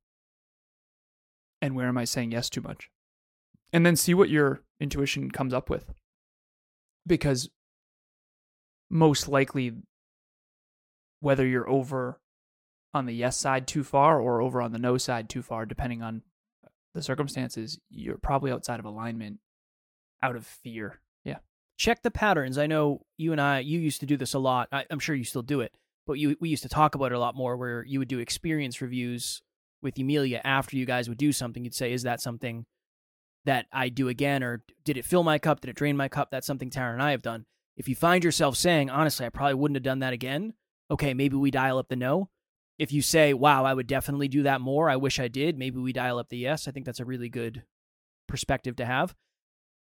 And 1.62 1.76
where 1.76 1.88
am 1.88 1.98
I 1.98 2.06
saying 2.06 2.32
yes 2.32 2.50
too 2.50 2.62
much? 2.62 2.90
And 3.72 3.86
then 3.86 3.96
see 3.96 4.14
what 4.14 4.30
your 4.30 4.62
intuition 4.80 5.32
comes 5.32 5.54
up 5.54 5.70
with. 5.70 5.94
Because 7.06 7.50
most 8.90 9.28
likely 9.28 9.74
whether 11.20 11.46
you're 11.46 11.70
over 11.70 12.20
on 12.94 13.06
the 13.06 13.14
yes 13.14 13.38
side 13.38 13.68
too 13.68 13.84
far 13.84 14.20
or 14.20 14.42
over 14.42 14.62
on 14.62 14.74
the 14.74 14.80
no 14.80 14.98
side 14.98 15.30
too 15.30 15.42
far 15.42 15.66
depending 15.66 16.02
on 16.02 16.24
the 16.94 17.02
circumstances, 17.02 17.80
you're 17.90 18.18
probably 18.18 18.52
outside 18.52 18.80
of 18.80 18.86
alignment 18.86 19.40
out 20.22 20.36
of 20.36 20.46
fear. 20.46 21.00
Check 21.82 22.04
the 22.04 22.12
patterns. 22.12 22.60
I 22.60 22.68
know 22.68 23.02
you 23.18 23.32
and 23.32 23.42
I, 23.42 23.58
you 23.58 23.80
used 23.80 24.02
to 24.02 24.06
do 24.06 24.16
this 24.16 24.36
a 24.36 24.40
lot. 24.40 24.68
I, 24.72 24.86
I'm 24.92 25.00
sure 25.00 25.16
you 25.16 25.24
still 25.24 25.42
do 25.42 25.62
it, 25.62 25.74
but 26.06 26.14
you 26.14 26.38
we 26.40 26.48
used 26.48 26.62
to 26.62 26.70
talk 26.70 26.94
about 26.94 27.12
it 27.12 27.16
a 27.16 27.20
lot 27.20 27.34
more. 27.34 27.58
Where 27.58 27.84
you 27.84 27.98
would 27.98 28.08
do 28.08 28.20
experience 28.20 28.84
reviews 28.84 29.42
with 29.82 29.98
Emilia 29.98 30.42
after 30.44 30.78
you 30.78 30.86
guys 30.86 31.10
would 31.10 31.18
do 31.18 31.32
something. 31.32 31.64
You'd 31.64 31.74
say, 31.74 31.92
"Is 31.92 32.04
that 32.04 32.22
something 32.22 32.68
that 33.46 33.66
I 33.74 33.90
do 33.90 34.10
again, 34.10 34.44
or 34.44 34.64
did 34.86 34.96
it 34.96 35.06
fill 35.06 35.24
my 35.24 35.40
cup? 35.40 35.62
Did 35.62 35.72
it 35.72 35.76
drain 35.76 35.98
my 35.98 36.08
cup?" 36.08 36.30
That's 36.30 36.46
something 36.46 36.70
Tara 36.70 36.94
and 36.94 37.02
I 37.02 37.10
have 37.10 37.24
done. 37.24 37.48
If 37.76 37.90
you 37.90 37.96
find 37.96 38.24
yourself 38.24 38.58
saying, 38.58 38.92
"Honestly, 38.92 39.26
I 39.26 39.30
probably 39.30 39.56
wouldn't 39.56 39.78
have 39.78 39.82
done 39.82 40.02
that 40.02 40.14
again," 40.14 40.54
okay, 40.92 41.16
maybe 41.16 41.36
we 41.36 41.50
dial 41.50 41.80
up 41.80 41.88
the 41.90 41.96
no. 41.96 42.30
If 42.78 42.92
you 42.92 43.02
say, 43.02 43.34
"Wow, 43.34 43.66
I 43.66 43.74
would 43.74 43.88
definitely 43.88 44.28
do 44.28 44.44
that 44.44 44.62
more. 44.62 44.88
I 44.88 44.98
wish 44.98 45.20
I 45.20 45.30
did," 45.30 45.58
maybe 45.58 45.80
we 45.80 45.94
dial 45.94 46.20
up 46.20 46.30
the 46.30 46.38
yes. 46.38 46.68
I 46.68 46.72
think 46.72 46.86
that's 46.86 47.00
a 47.00 47.06
really 47.06 47.30
good 47.30 47.64
perspective 48.28 48.76
to 48.76 48.86
have. 48.86 49.16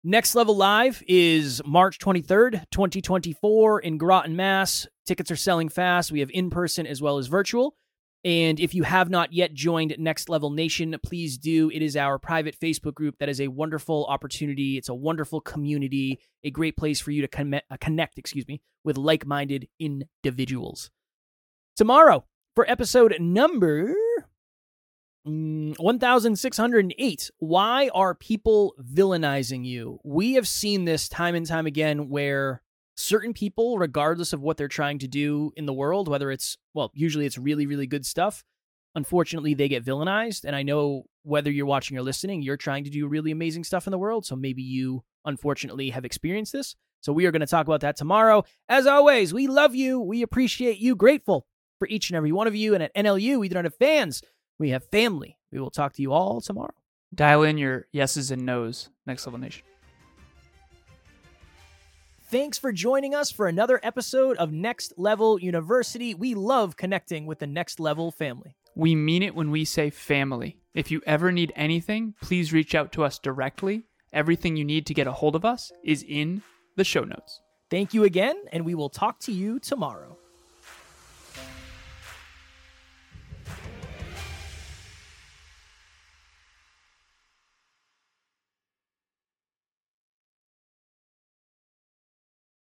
Next 0.04 0.34
Level 0.34 0.58
Live 0.58 1.04
is 1.08 1.62
March 1.64 2.00
23rd, 2.00 2.66
2024 2.72 3.82
in 3.82 4.00
Groton, 4.00 4.36
Mass. 4.36 4.88
Tickets 5.06 5.30
are 5.30 5.36
selling 5.36 5.70
fast. 5.70 6.12
We 6.12 6.22
have 6.22 6.32
in 6.34 6.50
person 6.50 6.88
as 6.88 7.04
well 7.04 7.20
as 7.20 7.28
virtual. 7.28 7.76
And 8.24 8.60
if 8.60 8.74
you 8.74 8.82
have 8.82 9.12
not 9.12 9.32
yet 9.32 9.54
joined 9.54 9.96
Next 10.00 10.28
Level 10.28 10.50
Nation, 10.50 10.96
please 11.04 11.38
do. 11.38 11.70
It 11.70 11.84
is 11.84 11.96
our 11.96 12.18
private 12.18 12.60
Facebook 12.60 12.96
group 12.96 13.18
that 13.20 13.30
is 13.30 13.40
a 13.40 13.50
wonderful 13.50 14.08
opportunity. 14.10 14.76
It's 14.76 14.90
a 14.90 14.96
wonderful 14.96 15.40
community, 15.40 16.20
a 16.44 16.50
great 16.50 16.76
place 16.78 17.00
for 17.00 17.12
you 17.12 17.22
to 17.22 17.28
conne- 17.28 17.62
uh, 17.70 17.78
connect, 17.80 18.18
excuse 18.18 18.48
me, 18.48 18.60
with 18.84 18.98
like-minded 18.98 19.68
individuals. 19.80 20.90
Tomorrow 21.76 22.26
for 22.56 22.68
episode 22.68 23.16
number 23.20 23.94
Mm, 25.28 25.78
1608. 25.78 27.32
Why 27.38 27.90
are 27.94 28.16
people 28.16 28.74
villainizing 28.82 29.66
you? 29.66 30.00
We 30.04 30.34
have 30.34 30.48
seen 30.48 30.86
this 30.86 31.08
time 31.08 31.36
and 31.36 31.46
time 31.46 31.68
again 31.68 32.10
where 32.10 32.64
certain 32.96 33.34
people, 33.34 33.78
regardless 33.78 34.34
of 34.34 34.42
what 34.42 34.58
they're 34.58 34.68
trying 34.68 35.00
to 35.00 35.08
do 35.08 35.52
in 35.56 35.66
the 35.66 35.74
world, 35.74 36.08
whether 36.08 36.32
it's, 36.32 36.58
well, 36.74 36.92
usually 36.96 37.26
it's 37.26 37.38
really, 37.38 37.68
really 37.68 37.86
good 37.86 38.06
stuff, 38.06 38.44
unfortunately, 38.96 39.54
they 39.54 39.68
get 39.68 39.86
villainized. 39.86 40.44
And 40.44 40.56
I 40.56 40.64
know 40.64 41.04
whether 41.24 41.52
you're 41.52 41.68
watching 41.68 41.98
or 41.98 42.02
listening, 42.02 42.42
you're 42.42 42.58
trying 42.58 42.84
to 42.86 42.90
do 42.90 43.08
really 43.08 43.32
amazing 43.32 43.64
stuff 43.64 43.86
in 43.86 43.92
the 43.92 44.00
world. 44.00 44.26
So 44.26 44.36
maybe 44.36 44.64
you, 44.64 45.04
unfortunately, 45.24 45.92
have 45.92 46.06
experienced 46.06 46.54
this. 46.54 46.76
So 47.02 47.14
we 47.14 47.26
are 47.26 47.32
going 47.32 47.42
to 47.42 47.48
talk 47.48 47.68
about 47.68 47.82
that 47.82 47.96
tomorrow. 47.96 48.44
As 48.70 48.88
always, 48.88 49.34
we 49.34 49.48
love 49.48 49.76
you. 49.76 50.00
We 50.00 50.24
appreciate 50.24 50.78
you. 50.80 50.96
Grateful 50.96 51.46
for 51.80 51.88
each 51.88 52.10
and 52.10 52.18
every 52.18 52.32
one 52.32 52.48
of 52.48 52.56
you. 52.56 52.76
And 52.76 52.84
at 52.84 52.96
NLU, 52.96 53.40
we 53.40 53.50
do 53.50 53.56
not 53.56 53.66
have 53.66 53.76
fans. 53.76 54.22
We 54.62 54.69
have 54.69 54.84
family. 54.91 55.39
We 55.52 55.60
will 55.60 55.71
talk 55.71 55.93
to 55.93 56.04
you 56.04 56.13
all 56.13 56.39
tomorrow. 56.39 56.76
Dial 57.15 57.41
in 57.41 57.58
your 57.58 57.88
yeses 57.91 58.30
and 58.30 58.45
nos. 58.45 58.89
Next 59.08 59.26
level 59.26 59.39
nation. 59.39 59.63
Thanks 62.30 62.60
for 62.60 62.71
joining 62.71 63.15
us 63.15 63.32
for 63.32 63.47
another 63.47 63.80
episode 63.82 64.38
of 64.38 64.52
Next 64.52 64.93
Level 64.97 65.39
University. 65.39 66.13
We 66.13 66.36
love 66.36 66.78
connecting 66.78 67.26
with 67.26 67.39
the 67.39 67.47
Next 67.47 67.80
Level 67.80 68.12
family. 68.12 68.56
We 68.76 68.93
mean 68.93 69.24
it 69.24 69.34
when 69.34 69.50
we 69.50 69.65
say 69.65 69.89
family. 69.89 70.58
If 70.76 70.91
you 70.91 71.02
ever 71.08 71.32
need 71.32 71.52
anything, 71.56 72.13
please 72.21 72.54
reach 72.54 72.76
out 72.76 72.91
to 72.91 73.04
us 73.04 73.17
directly. 73.17 73.86
Everything 74.13 74.58
you 74.58 74.63
need 74.63 74.86
to 74.86 74.93
get 74.93 75.08
a 75.08 75.12
hold 75.12 75.36
of 75.36 75.43
us 75.43 75.71
is 75.84 76.06
in 76.08 76.43
the 76.76 76.84
show 76.84 77.04
notes. 77.04 77.41
Thank 77.71 77.95
you 77.95 78.04
again, 78.04 78.36
and 78.52 78.63
we 78.63 78.76
will 78.76 78.89
talk 78.89 79.19
to 79.21 79.32
you 79.32 79.58
tomorrow. 79.58 80.19